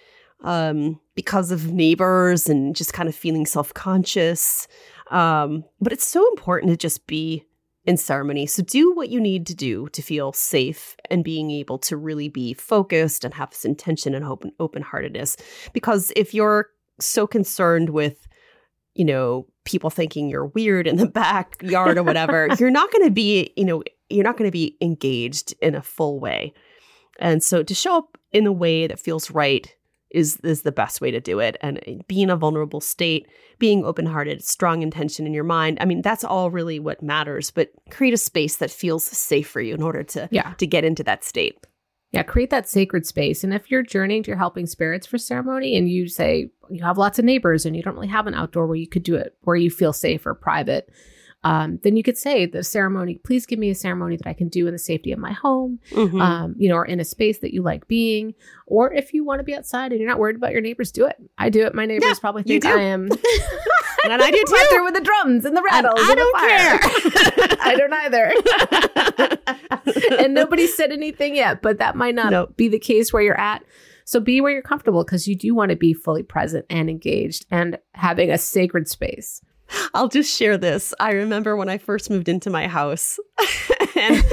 um, 0.42 1.00
because 1.14 1.50
of 1.50 1.72
neighbors 1.72 2.48
and 2.48 2.74
just 2.74 2.92
kind 2.92 3.08
of 3.08 3.14
feeling 3.14 3.46
self 3.46 3.74
conscious. 3.74 4.68
Um, 5.10 5.64
but 5.80 5.92
it's 5.92 6.06
so 6.06 6.26
important 6.30 6.70
to 6.70 6.76
just 6.76 7.06
be 7.06 7.44
in 7.84 7.96
ceremony. 7.96 8.46
So 8.46 8.62
do 8.62 8.94
what 8.94 9.08
you 9.08 9.20
need 9.20 9.46
to 9.48 9.54
do 9.54 9.88
to 9.88 10.02
feel 10.02 10.32
safe 10.32 10.96
and 11.10 11.24
being 11.24 11.50
able 11.50 11.78
to 11.78 11.96
really 11.96 12.28
be 12.28 12.54
focused 12.54 13.24
and 13.24 13.34
have 13.34 13.50
this 13.50 13.64
intention 13.64 14.14
and 14.14 14.24
open 14.24 14.52
open 14.60 14.82
heartedness. 14.82 15.36
Because 15.72 16.12
if 16.14 16.32
you're 16.32 16.68
so 17.00 17.26
concerned 17.26 17.90
with 17.90 18.28
you 18.94 19.04
know, 19.04 19.46
people 19.64 19.90
thinking 19.90 20.28
you're 20.28 20.46
weird 20.46 20.86
in 20.86 20.96
the 20.96 21.06
backyard 21.22 21.98
or 21.98 22.02
whatever, 22.02 22.48
you're 22.58 22.70
not 22.70 22.92
going 22.92 23.04
to 23.04 23.10
be, 23.10 23.52
you 23.56 23.64
know, 23.64 23.82
you're 24.10 24.24
not 24.24 24.36
going 24.36 24.48
to 24.48 24.52
be 24.52 24.76
engaged 24.80 25.54
in 25.60 25.74
a 25.74 25.82
full 25.82 26.20
way. 26.20 26.52
And 27.18 27.42
so 27.42 27.62
to 27.62 27.74
show 27.74 27.98
up 27.98 28.18
in 28.32 28.46
a 28.46 28.52
way 28.52 28.86
that 28.86 29.00
feels 29.00 29.30
right 29.30 29.74
is 30.12 30.36
is 30.44 30.62
the 30.62 30.72
best 30.72 31.00
way 31.00 31.10
to 31.10 31.20
do 31.20 31.38
it 31.40 31.56
and 31.60 31.80
eh, 31.86 31.96
being 32.06 32.30
a 32.30 32.36
vulnerable 32.36 32.80
state 32.80 33.26
being 33.58 33.84
open-hearted 33.84 34.44
strong 34.44 34.82
intention 34.82 35.26
in 35.26 35.32
your 35.32 35.44
mind 35.44 35.78
i 35.80 35.84
mean 35.84 36.02
that's 36.02 36.22
all 36.22 36.50
really 36.50 36.78
what 36.78 37.02
matters 37.02 37.50
but 37.50 37.70
create 37.90 38.12
a 38.12 38.18
space 38.18 38.56
that 38.56 38.70
feels 38.70 39.04
safe 39.04 39.48
for 39.48 39.60
you 39.60 39.74
in 39.74 39.82
order 39.82 40.02
to 40.02 40.28
yeah. 40.30 40.52
to 40.58 40.66
get 40.66 40.84
into 40.84 41.02
that 41.02 41.24
state 41.24 41.58
yeah, 42.12 42.22
create 42.22 42.50
that 42.50 42.68
sacred 42.68 43.06
space. 43.06 43.42
And 43.42 43.54
if 43.54 43.70
you're 43.70 43.82
journeying 43.82 44.22
to 44.24 44.28
your 44.28 44.38
helping 44.38 44.66
spirits 44.66 45.06
for 45.06 45.16
ceremony 45.16 45.76
and 45.76 45.88
you 45.88 46.08
say 46.08 46.50
you 46.70 46.84
have 46.84 46.98
lots 46.98 47.18
of 47.18 47.24
neighbors 47.24 47.64
and 47.64 47.74
you 47.74 47.82
don't 47.82 47.94
really 47.94 48.08
have 48.08 48.26
an 48.26 48.34
outdoor 48.34 48.66
where 48.66 48.76
you 48.76 48.86
could 48.86 49.02
do 49.02 49.14
it, 49.14 49.34
where 49.42 49.56
you 49.56 49.70
feel 49.70 49.94
safe 49.94 50.26
or 50.26 50.34
private, 50.34 50.90
um, 51.44 51.80
then 51.82 51.96
you 51.96 52.02
could 52.02 52.18
say 52.18 52.46
the 52.46 52.62
ceremony, 52.62 53.16
please 53.16 53.46
give 53.46 53.58
me 53.58 53.70
a 53.70 53.74
ceremony 53.74 54.16
that 54.16 54.28
I 54.28 54.34
can 54.34 54.48
do 54.48 54.66
in 54.66 54.72
the 54.72 54.78
safety 54.78 55.10
of 55.10 55.18
my 55.18 55.32
home, 55.32 55.80
mm-hmm. 55.90 56.20
um, 56.20 56.54
you 56.56 56.68
know, 56.68 56.76
or 56.76 56.84
in 56.84 57.00
a 57.00 57.04
space 57.04 57.38
that 57.38 57.52
you 57.52 57.62
like 57.62 57.88
being. 57.88 58.34
Or 58.66 58.92
if 58.92 59.12
you 59.12 59.24
want 59.24 59.40
to 59.40 59.44
be 59.44 59.54
outside 59.54 59.90
and 59.90 60.00
you're 60.00 60.08
not 60.08 60.20
worried 60.20 60.36
about 60.36 60.52
your 60.52 60.60
neighbors, 60.60 60.92
do 60.92 61.06
it. 61.06 61.16
I 61.38 61.48
do 61.48 61.64
it. 61.66 61.74
My 61.74 61.86
neighbors 61.86 62.10
yeah, 62.10 62.20
probably 62.20 62.44
think 62.44 62.64
I 62.64 62.80
am. 62.80 63.08
and 64.04 64.22
I 64.22 64.30
do 64.30 64.44
too. 64.46 64.66
There 64.70 64.84
with 64.84 64.94
the 64.94 65.00
drums 65.00 65.44
and 65.44 65.56
the 65.56 65.62
rattles. 65.62 66.00
And 66.00 66.10
I 66.10 66.14
don't 66.14 66.38
care. 66.38 66.78
I 67.60 67.74
don't 67.76 67.92
either. 67.92 68.32
and 70.24 70.34
nobody 70.34 70.66
said 70.66 70.92
anything 70.92 71.36
yet, 71.36 71.62
but 71.62 71.78
that 71.78 71.96
might 71.96 72.14
not 72.14 72.30
nope. 72.30 72.56
be 72.56 72.68
the 72.68 72.78
case 72.78 73.12
where 73.12 73.22
you're 73.22 73.38
at. 73.38 73.64
So 74.04 74.20
be 74.20 74.40
where 74.40 74.52
you're 74.52 74.62
comfortable 74.62 75.04
because 75.04 75.28
you 75.28 75.36
do 75.36 75.54
want 75.54 75.70
to 75.70 75.76
be 75.76 75.94
fully 75.94 76.22
present 76.22 76.66
and 76.68 76.90
engaged 76.90 77.46
and 77.50 77.78
having 77.94 78.30
a 78.30 78.38
sacred 78.38 78.88
space. 78.88 79.40
I'll 79.94 80.08
just 80.08 80.36
share 80.36 80.58
this. 80.58 80.92
I 81.00 81.12
remember 81.12 81.56
when 81.56 81.68
I 81.68 81.78
first 81.78 82.10
moved 82.10 82.28
into 82.28 82.50
my 82.50 82.68
house 82.68 83.18
and 83.96 84.24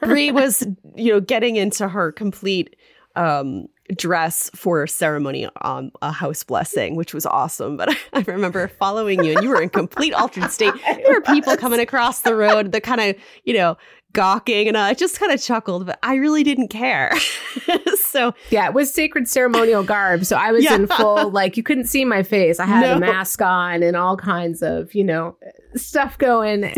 Bri 0.00 0.30
was, 0.32 0.66
you 0.94 1.12
know, 1.12 1.20
getting 1.20 1.56
into 1.56 1.88
her 1.88 2.12
complete 2.12 2.76
um, 3.14 3.66
dress 3.94 4.50
for 4.54 4.82
a 4.82 4.88
ceremony 4.88 5.48
on 5.60 5.92
a 6.02 6.10
house 6.10 6.42
blessing, 6.42 6.96
which 6.96 7.14
was 7.14 7.26
awesome. 7.26 7.76
But 7.76 7.90
I, 7.90 7.96
I 8.14 8.24
remember 8.26 8.68
following 8.68 9.24
you 9.24 9.32
and 9.32 9.42
you 9.42 9.50
were 9.50 9.62
in 9.62 9.68
complete 9.68 10.14
altered 10.14 10.50
state. 10.50 10.74
There 11.06 11.14
were 11.14 11.20
people 11.20 11.56
coming 11.56 11.78
across 11.78 12.22
the 12.22 12.34
road 12.34 12.72
that 12.72 12.82
kind 12.82 13.00
of, 13.00 13.16
you 13.44 13.54
know, 13.54 13.76
gawking 14.12 14.66
and 14.66 14.76
I 14.76 14.94
just 14.94 15.20
kind 15.20 15.30
of 15.30 15.40
chuckled, 15.40 15.86
but 15.86 15.98
I 16.02 16.14
really 16.14 16.42
didn't 16.42 16.68
care. 16.68 17.12
so 17.96 18.34
yeah, 18.50 18.66
it 18.66 18.74
was 18.74 18.92
sacred 18.92 19.28
ceremonial 19.28 19.84
garb. 19.84 20.24
So 20.24 20.36
I 20.36 20.52
was 20.52 20.64
yeah. 20.64 20.74
in 20.74 20.86
full, 20.86 21.30
like 21.30 21.56
you 21.56 21.62
couldn't 21.62 21.84
see 21.84 22.04
my 22.04 22.22
face. 22.22 22.58
I 22.58 22.66
had 22.66 22.80
no. 22.80 22.96
a 22.96 22.98
mask 22.98 23.40
on 23.42 23.82
and 23.82 23.96
all 23.96 24.16
kinds 24.16 24.62
of, 24.62 24.94
you 24.94 25.04
know, 25.04 25.36
stuff 25.76 26.18
going. 26.18 26.74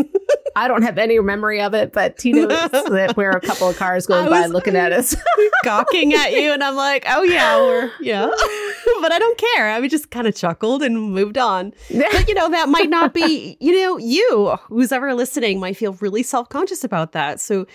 I 0.59 0.67
don't 0.67 0.81
have 0.81 0.97
any 0.97 1.17
memory 1.19 1.61
of 1.61 1.73
it, 1.73 1.93
but 1.93 2.17
Tina 2.17 2.45
was 2.45 3.15
where 3.15 3.31
a 3.31 3.39
couple 3.39 3.69
of 3.69 3.77
cars 3.77 4.05
going 4.07 4.29
by 4.29 4.45
looking 4.47 4.75
at 4.75 4.91
us, 4.91 5.15
gawking 5.63 6.13
at 6.13 6.33
you, 6.33 6.51
and 6.51 6.61
I'm 6.61 6.75
like, 6.75 7.05
oh 7.07 7.23
yeah, 7.23 7.55
we're 7.55 7.89
yeah, 8.01 8.25
but 9.01 9.13
I 9.13 9.19
don't 9.19 9.37
care. 9.37 9.69
I 9.69 9.87
just 9.87 10.11
kind 10.11 10.27
of 10.27 10.35
chuckled 10.35 10.83
and 10.83 11.13
moved 11.13 11.37
on. 11.37 11.73
But 11.89 12.27
you 12.27 12.33
know, 12.33 12.49
that 12.49 12.67
might 12.67 12.89
not 12.89 13.13
be, 13.13 13.55
you 13.61 13.71
know, 13.71 13.97
you 13.97 14.57
who's 14.67 14.91
ever 14.91 15.13
listening 15.13 15.61
might 15.61 15.77
feel 15.77 15.93
really 15.93 16.23
self 16.23 16.49
conscious 16.49 16.83
about 16.83 17.13
that. 17.13 17.39
So, 17.39 17.65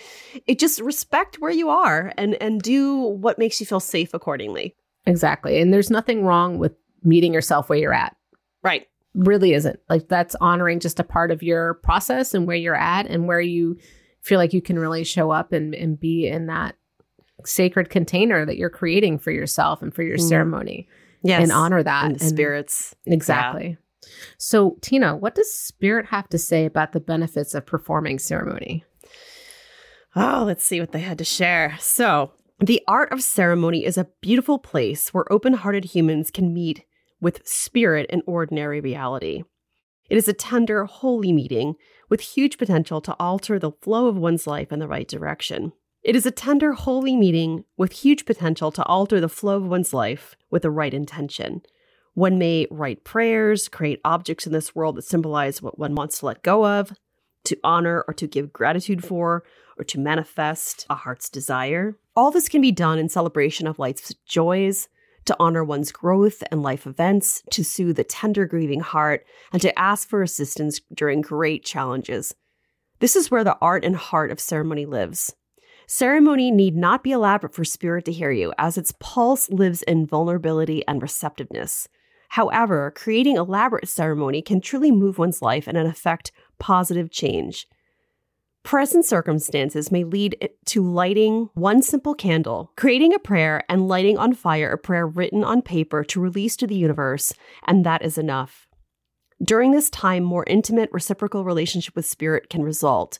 it 0.45 0.59
just 0.59 0.79
respect 0.79 1.39
where 1.39 1.51
you 1.51 1.69
are 1.69 2.13
and 2.17 2.35
and 2.35 2.61
do 2.61 2.95
what 2.95 3.39
makes 3.39 3.59
you 3.59 3.65
feel 3.65 3.79
safe 3.79 4.13
accordingly. 4.13 4.75
Exactly, 5.07 5.59
and 5.59 5.73
there's 5.73 5.89
nothing 5.89 6.23
wrong 6.23 6.59
with 6.59 6.73
meeting 7.01 7.33
yourself 7.33 7.67
where 7.67 7.79
you're 7.79 7.93
at. 7.93 8.15
Right 8.61 8.85
really 9.15 9.53
isn't. 9.53 9.79
Like 9.89 10.07
that's 10.07 10.35
honoring 10.41 10.79
just 10.79 10.99
a 10.99 11.03
part 11.03 11.31
of 11.31 11.41
your 11.41 11.75
process 11.75 12.33
and 12.33 12.45
where 12.45 12.55
you're 12.55 12.75
at 12.75 13.07
and 13.07 13.27
where 13.27 13.41
you 13.41 13.77
feel 14.21 14.37
like 14.37 14.53
you 14.53 14.61
can 14.61 14.77
really 14.77 15.03
show 15.03 15.31
up 15.31 15.51
and, 15.51 15.73
and 15.73 15.99
be 15.99 16.27
in 16.27 16.47
that 16.47 16.75
sacred 17.45 17.89
container 17.89 18.45
that 18.45 18.57
you're 18.57 18.69
creating 18.69 19.19
for 19.19 19.31
yourself 19.31 19.81
and 19.81 19.93
for 19.93 20.03
your 20.03 20.17
mm. 20.17 20.27
ceremony. 20.27 20.87
Yes. 21.23 21.43
And 21.43 21.51
honor 21.51 21.81
that. 21.81 22.05
And, 22.05 22.21
and 22.21 22.29
spirits. 22.29 22.95
Exactly. 23.05 23.69
Yeah. 23.69 24.09
So, 24.37 24.77
Tina, 24.81 25.15
what 25.15 25.33
does 25.33 25.51
spirit 25.51 26.07
have 26.07 26.29
to 26.29 26.37
say 26.37 26.65
about 26.65 26.91
the 26.91 26.99
benefits 26.99 27.55
of 27.55 27.65
performing 27.65 28.19
ceremony? 28.19 28.83
Oh, 30.15 30.43
let's 30.45 30.63
see 30.63 30.79
what 30.79 30.91
they 30.91 30.99
had 30.99 31.17
to 31.17 31.25
share. 31.25 31.75
So, 31.79 32.31
The 32.59 32.81
art 32.87 33.11
of 33.11 33.21
ceremony 33.21 33.85
is 33.85 33.97
a 33.97 34.07
beautiful 34.21 34.59
place 34.59 35.13
where 35.13 35.31
open 35.31 35.53
hearted 35.53 35.85
humans 35.85 36.31
can 36.31 36.53
meet 36.53 36.85
with 37.25 37.41
spirit 37.43 38.05
and 38.11 38.21
ordinary 38.27 38.79
reality. 38.79 39.41
It 40.11 40.15
is 40.15 40.27
a 40.27 40.33
tender, 40.33 40.85
holy 40.85 41.33
meeting 41.33 41.73
with 42.07 42.21
huge 42.21 42.59
potential 42.59 43.01
to 43.01 43.15
alter 43.19 43.57
the 43.57 43.71
flow 43.71 44.05
of 44.05 44.15
one's 44.15 44.45
life 44.45 44.71
in 44.71 44.77
the 44.77 44.87
right 44.87 45.07
direction. 45.07 45.73
It 46.03 46.15
is 46.15 46.27
a 46.27 46.31
tender, 46.45 46.73
holy 46.73 47.15
meeting 47.15 47.63
with 47.77 47.93
huge 47.93 48.25
potential 48.25 48.71
to 48.73 48.85
alter 48.85 49.19
the 49.19 49.27
flow 49.27 49.57
of 49.57 49.65
one's 49.65 49.91
life 49.91 50.35
with 50.51 50.61
the 50.61 50.69
right 50.69 50.93
intention. 50.93 51.63
One 52.13 52.37
may 52.37 52.67
write 52.69 53.03
prayers, 53.03 53.69
create 53.69 54.01
objects 54.05 54.45
in 54.45 54.53
this 54.53 54.75
world 54.75 54.95
that 54.97 55.05
symbolize 55.05 55.63
what 55.63 55.79
one 55.79 55.95
wants 55.95 56.19
to 56.19 56.27
let 56.27 56.43
go 56.43 56.63
of, 56.63 56.93
to 57.45 57.57
honor 57.63 58.05
or 58.07 58.13
to 58.13 58.27
give 58.27 58.53
gratitude 58.53 59.03
for, 59.03 59.43
or 59.79 59.83
to 59.83 59.99
manifest 59.99 60.85
a 60.91 60.93
heart's 60.93 61.31
desire. 61.31 61.97
All 62.15 62.29
this 62.29 62.47
can 62.47 62.61
be 62.61 62.71
done 62.71 62.99
in 62.99 63.09
celebration 63.09 63.65
of 63.65 63.79
life's 63.79 64.13
joys, 64.27 64.89
to 65.25 65.35
honor 65.39 65.63
one's 65.63 65.91
growth 65.91 66.43
and 66.51 66.61
life 66.61 66.85
events, 66.85 67.41
to 67.51 67.63
soothe 67.63 67.99
a 67.99 68.03
tender, 68.03 68.45
grieving 68.45 68.79
heart, 68.79 69.25
and 69.51 69.61
to 69.61 69.77
ask 69.77 70.07
for 70.07 70.21
assistance 70.21 70.79
during 70.93 71.21
great 71.21 71.63
challenges. 71.65 72.33
This 72.99 73.15
is 73.15 73.29
where 73.29 73.43
the 73.43 73.57
art 73.61 73.83
and 73.83 73.95
heart 73.95 74.31
of 74.31 74.39
ceremony 74.39 74.85
lives. 74.85 75.35
Ceremony 75.87 76.49
need 76.49 76.75
not 76.75 77.03
be 77.03 77.11
elaborate 77.11 77.53
for 77.53 77.63
spirit 77.63 78.05
to 78.05 78.11
hear 78.11 78.31
you, 78.31 78.53
as 78.57 78.77
its 78.77 78.93
pulse 78.99 79.49
lives 79.49 79.83
in 79.83 80.05
vulnerability 80.05 80.85
and 80.87 81.01
receptiveness. 81.01 81.87
However, 82.29 82.91
creating 82.95 83.37
elaborate 83.37 83.87
ceremony 83.87 84.41
can 84.41 84.61
truly 84.61 84.91
move 84.91 85.17
one's 85.17 85.41
life 85.41 85.67
and 85.67 85.77
affect 85.77 86.31
positive 86.57 87.11
change. 87.11 87.67
Present 88.65 89.05
circumstances 89.05 89.91
may 89.91 90.03
lead 90.03 90.49
to 90.65 90.81
lighting 90.81 91.51
one 91.53 91.83
simple 91.83 92.15
candle, 92.15 92.71
creating 92.75 93.13
a 93.13 93.19
prayer, 93.19 93.63
and 93.69 93.87
lighting 93.87 94.17
on 94.17 94.33
fire 94.33 94.71
a 94.71 94.77
prayer 94.79 95.05
written 95.05 95.43
on 95.43 95.61
paper 95.61 96.03
to 96.05 96.19
release 96.19 96.57
to 96.57 96.65
the 96.65 96.73
universe, 96.73 97.31
and 97.67 97.85
that 97.85 98.01
is 98.01 98.17
enough. 98.17 98.67
During 99.43 99.69
this 99.69 99.91
time, 99.91 100.23
more 100.23 100.43
intimate 100.47 100.89
reciprocal 100.91 101.45
relationship 101.45 101.95
with 101.95 102.07
spirit 102.07 102.49
can 102.49 102.63
result. 102.63 103.19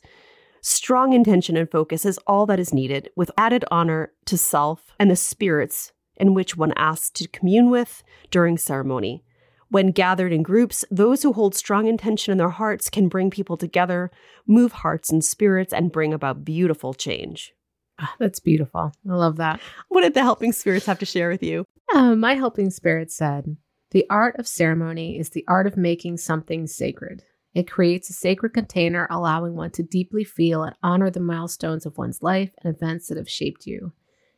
Strong 0.62 1.12
intention 1.12 1.56
and 1.56 1.70
focus 1.70 2.04
is 2.04 2.18
all 2.26 2.44
that 2.46 2.58
is 2.58 2.74
needed, 2.74 3.10
with 3.14 3.30
added 3.38 3.64
honor 3.70 4.10
to 4.24 4.36
self 4.36 4.96
and 4.98 5.08
the 5.08 5.14
spirits 5.14 5.92
in 6.16 6.34
which 6.34 6.56
one 6.56 6.72
asks 6.74 7.10
to 7.10 7.28
commune 7.28 7.70
with 7.70 8.02
during 8.32 8.58
ceremony. 8.58 9.22
When 9.68 9.90
gathered 9.90 10.32
in 10.32 10.42
groups, 10.42 10.84
those 10.90 11.22
who 11.22 11.32
hold 11.32 11.54
strong 11.54 11.88
intention 11.88 12.32
in 12.32 12.38
their 12.38 12.50
hearts 12.50 12.88
can 12.88 13.08
bring 13.08 13.30
people 13.30 13.56
together, 13.56 14.10
move 14.46 14.72
hearts 14.72 15.10
and 15.10 15.24
spirits, 15.24 15.72
and 15.72 15.90
bring 15.90 16.14
about 16.14 16.44
beautiful 16.44 16.94
change. 16.94 17.52
Oh, 18.00 18.08
that's 18.18 18.40
beautiful. 18.40 18.92
I 19.08 19.14
love 19.14 19.36
that. 19.36 19.60
What 19.88 20.02
did 20.02 20.14
the 20.14 20.22
helping 20.22 20.52
spirits 20.52 20.86
have 20.86 20.98
to 21.00 21.06
share 21.06 21.30
with 21.30 21.42
you? 21.42 21.64
Uh, 21.92 22.14
my 22.14 22.34
helping 22.34 22.70
spirit 22.70 23.10
said, 23.10 23.56
The 23.90 24.06
art 24.10 24.36
of 24.38 24.46
ceremony 24.46 25.18
is 25.18 25.30
the 25.30 25.44
art 25.48 25.66
of 25.66 25.76
making 25.76 26.18
something 26.18 26.66
sacred. 26.66 27.22
It 27.54 27.70
creates 27.70 28.10
a 28.10 28.12
sacred 28.12 28.52
container, 28.52 29.08
allowing 29.10 29.54
one 29.54 29.70
to 29.72 29.82
deeply 29.82 30.24
feel 30.24 30.62
and 30.62 30.76
honor 30.82 31.10
the 31.10 31.20
milestones 31.20 31.86
of 31.86 31.96
one's 31.96 32.22
life 32.22 32.52
and 32.62 32.74
events 32.74 33.08
that 33.08 33.16
have 33.16 33.30
shaped 33.30 33.66
you. 33.66 33.92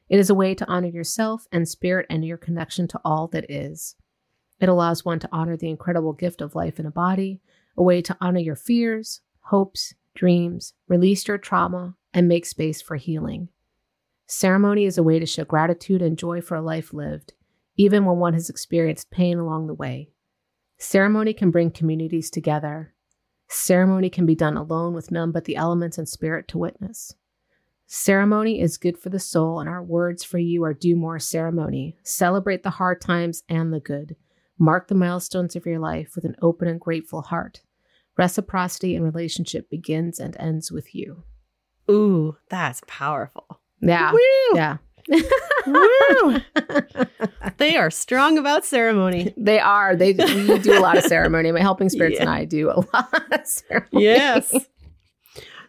It 0.08 0.20
is 0.20 0.30
a 0.30 0.34
way 0.34 0.54
to 0.54 0.68
honor 0.68 0.88
yourself 0.88 1.46
and 1.50 1.68
spirit 1.68 2.06
and 2.08 2.24
your 2.24 2.38
connection 2.38 2.86
to 2.88 3.00
all 3.04 3.26
that 3.28 3.50
is. 3.50 3.96
It 4.61 4.68
allows 4.68 5.05
one 5.05 5.18
to 5.21 5.29
honor 5.31 5.57
the 5.57 5.71
incredible 5.71 6.12
gift 6.12 6.40
of 6.40 6.55
life 6.55 6.81
in 6.81 6.87
a 6.87 6.90
body, 6.90 7.40
a 7.77 7.83
way 7.83 8.03
to 8.03 8.16
honor 8.21 8.40
your 8.40 8.57
fears, 8.57 9.21
hopes, 9.40 9.94
dreams, 10.14 10.75
release 10.88 11.29
your 11.29 11.38
trauma, 11.38 11.94
and 12.12 12.27
make 12.27 12.44
space 12.44 12.83
for 12.83 12.97
healing. 12.97 13.49
Ceremony 14.27 14.85
is 14.85 14.99
a 14.99 15.03
way 15.03 15.18
to 15.18 15.27
show 15.27 15.44
gratitude 15.44 16.03
and 16.03 16.18
joy 16.18 16.40
for 16.40 16.57
a 16.57 16.61
life 16.61 16.92
lived, 16.92 17.33
even 17.77 18.05
when 18.05 18.18
one 18.18 18.35
has 18.35 18.51
experienced 18.51 19.11
pain 19.11 19.38
along 19.38 19.66
the 19.66 19.75
way. 19.75 20.11
Ceremony 20.77 21.33
can 21.33 21.51
bring 21.51 21.71
communities 21.71 22.31
together. 22.31 22.92
Ceremony 23.49 24.11
can 24.11 24.27
be 24.27 24.35
done 24.35 24.57
alone 24.57 24.92
with 24.92 25.11
none 25.11 25.33
but 25.33 25.44
the 25.44 25.57
elements 25.57 25.99
and 25.99 26.09
spirit 26.09 26.47
to 26.49 26.59
witness. 26.59 27.14
Ceremony 27.87 28.61
is 28.61 28.77
good 28.77 28.99
for 28.99 29.09
the 29.09 29.18
soul, 29.18 29.61
and 29.61 29.68
our 29.68 29.83
words 29.83 30.23
for 30.23 30.37
you 30.37 30.62
are 30.62 30.75
do 30.75 30.94
more 30.94 31.18
ceremony. 31.18 31.97
Celebrate 32.03 32.62
the 32.62 32.71
hard 32.71 33.01
times 33.01 33.42
and 33.49 33.73
the 33.73 33.81
good. 33.81 34.14
Mark 34.59 34.88
the 34.88 34.94
milestones 34.94 35.55
of 35.57 35.66
your 35.66 35.79
life 35.79 36.12
with 36.14 36.25
an 36.25 36.37
open 36.42 36.68
and 36.68 36.81
grateful 36.81 37.23
heart. 37.23 37.61
Reciprocity 38.16 38.94
in 38.97 39.03
relationship 39.05 39.71
begins 39.71 40.18
and 40.18 40.37
ends 40.40 40.73
with 40.73 40.94
you. 40.94 41.23
Ooh, 41.90 42.37
that's 42.51 42.83
powerful. 42.87 43.61
Yeah. 43.81 44.12
Woo! 44.12 44.18
Yeah. 44.55 44.79
Woo! 45.66 46.40
they 47.59 47.77
are 47.77 47.90
strong 47.90 48.37
about 48.38 48.64
ceremony. 48.64 49.33
They 49.37 49.61
are. 49.61 49.94
They 49.97 50.12
we 50.12 50.59
do 50.59 50.77
a 50.77 50.81
lot 50.81 50.99
of 50.99 51.05
ceremony. 51.05 51.53
My 51.53 51.61
helping 51.61 51.88
spirits 51.88 52.16
Yeah. 52.16 52.23
and 52.23 52.31
I 52.31 52.44
do 52.44 52.71
a 52.71 52.83
lot 52.92 53.33
of 53.33 53.47
ceremony. 53.47 54.05
Yes. 54.05 54.53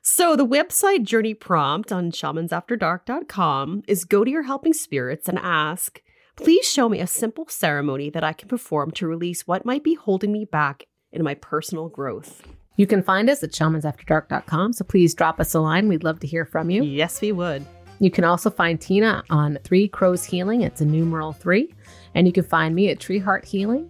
So 0.01 0.35
the 0.35 0.45
website 0.45 1.03
journey 1.03 1.33
prompt 1.35 1.91
on 1.91 2.11
shamansafterdark.com 2.11 3.83
is 3.87 4.05
go 4.05 4.23
to 4.23 4.31
your 4.31 4.43
helping 4.43 4.73
spirits 4.73 5.29
and 5.29 5.37
ask, 5.39 6.01
please 6.39 6.65
show 6.65 6.89
me 6.89 6.99
a 6.99 7.07
simple 7.07 7.45
ceremony 7.47 8.09
that 8.09 8.23
I 8.23 8.33
can 8.33 8.47
perform 8.47 8.91
to 8.91 9.07
release 9.07 9.45
what 9.45 9.65
might 9.65 9.83
be 9.83 9.95
holding 9.95 10.31
me 10.31 10.45
back 10.45 10.85
in 11.11 11.23
my 11.23 11.35
personal 11.35 11.89
growth. 11.89 12.41
You 12.77 12.87
can 12.87 13.03
find 13.03 13.29
us 13.29 13.43
at 13.43 13.51
shamansafterdark.com. 13.51 14.73
So 14.73 14.85
please 14.85 15.13
drop 15.13 15.39
us 15.39 15.53
a 15.53 15.59
line. 15.59 15.89
We'd 15.89 16.03
love 16.03 16.19
to 16.21 16.27
hear 16.27 16.45
from 16.45 16.69
you. 16.69 16.83
Yes, 16.83 17.19
we 17.19 17.31
would. 17.33 17.65
You 17.99 18.09
can 18.09 18.23
also 18.23 18.49
find 18.49 18.79
Tina 18.79 19.23
on 19.29 19.59
Three 19.65 19.89
Crows 19.89 20.23
Healing. 20.23 20.61
It's 20.61 20.79
a 20.79 20.85
numeral 20.85 21.33
three. 21.33 21.73
And 22.15 22.25
you 22.25 22.31
can 22.31 22.45
find 22.45 22.73
me 22.73 22.89
at 22.89 23.01
Tree 23.01 23.19
Heart 23.19 23.43
Healing. 23.43 23.89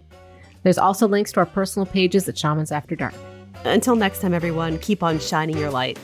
There's 0.64 0.78
also 0.78 1.06
links 1.06 1.30
to 1.32 1.40
our 1.40 1.46
personal 1.46 1.86
pages 1.86 2.28
at 2.28 2.36
Shamans 2.36 2.72
After 2.72 2.96
Dark. 2.96 3.14
Until 3.64 3.94
next 3.94 4.20
time, 4.20 4.34
everyone, 4.34 4.78
keep 4.78 5.02
on 5.02 5.20
shining 5.20 5.56
your 5.56 5.70
light. 5.70 5.98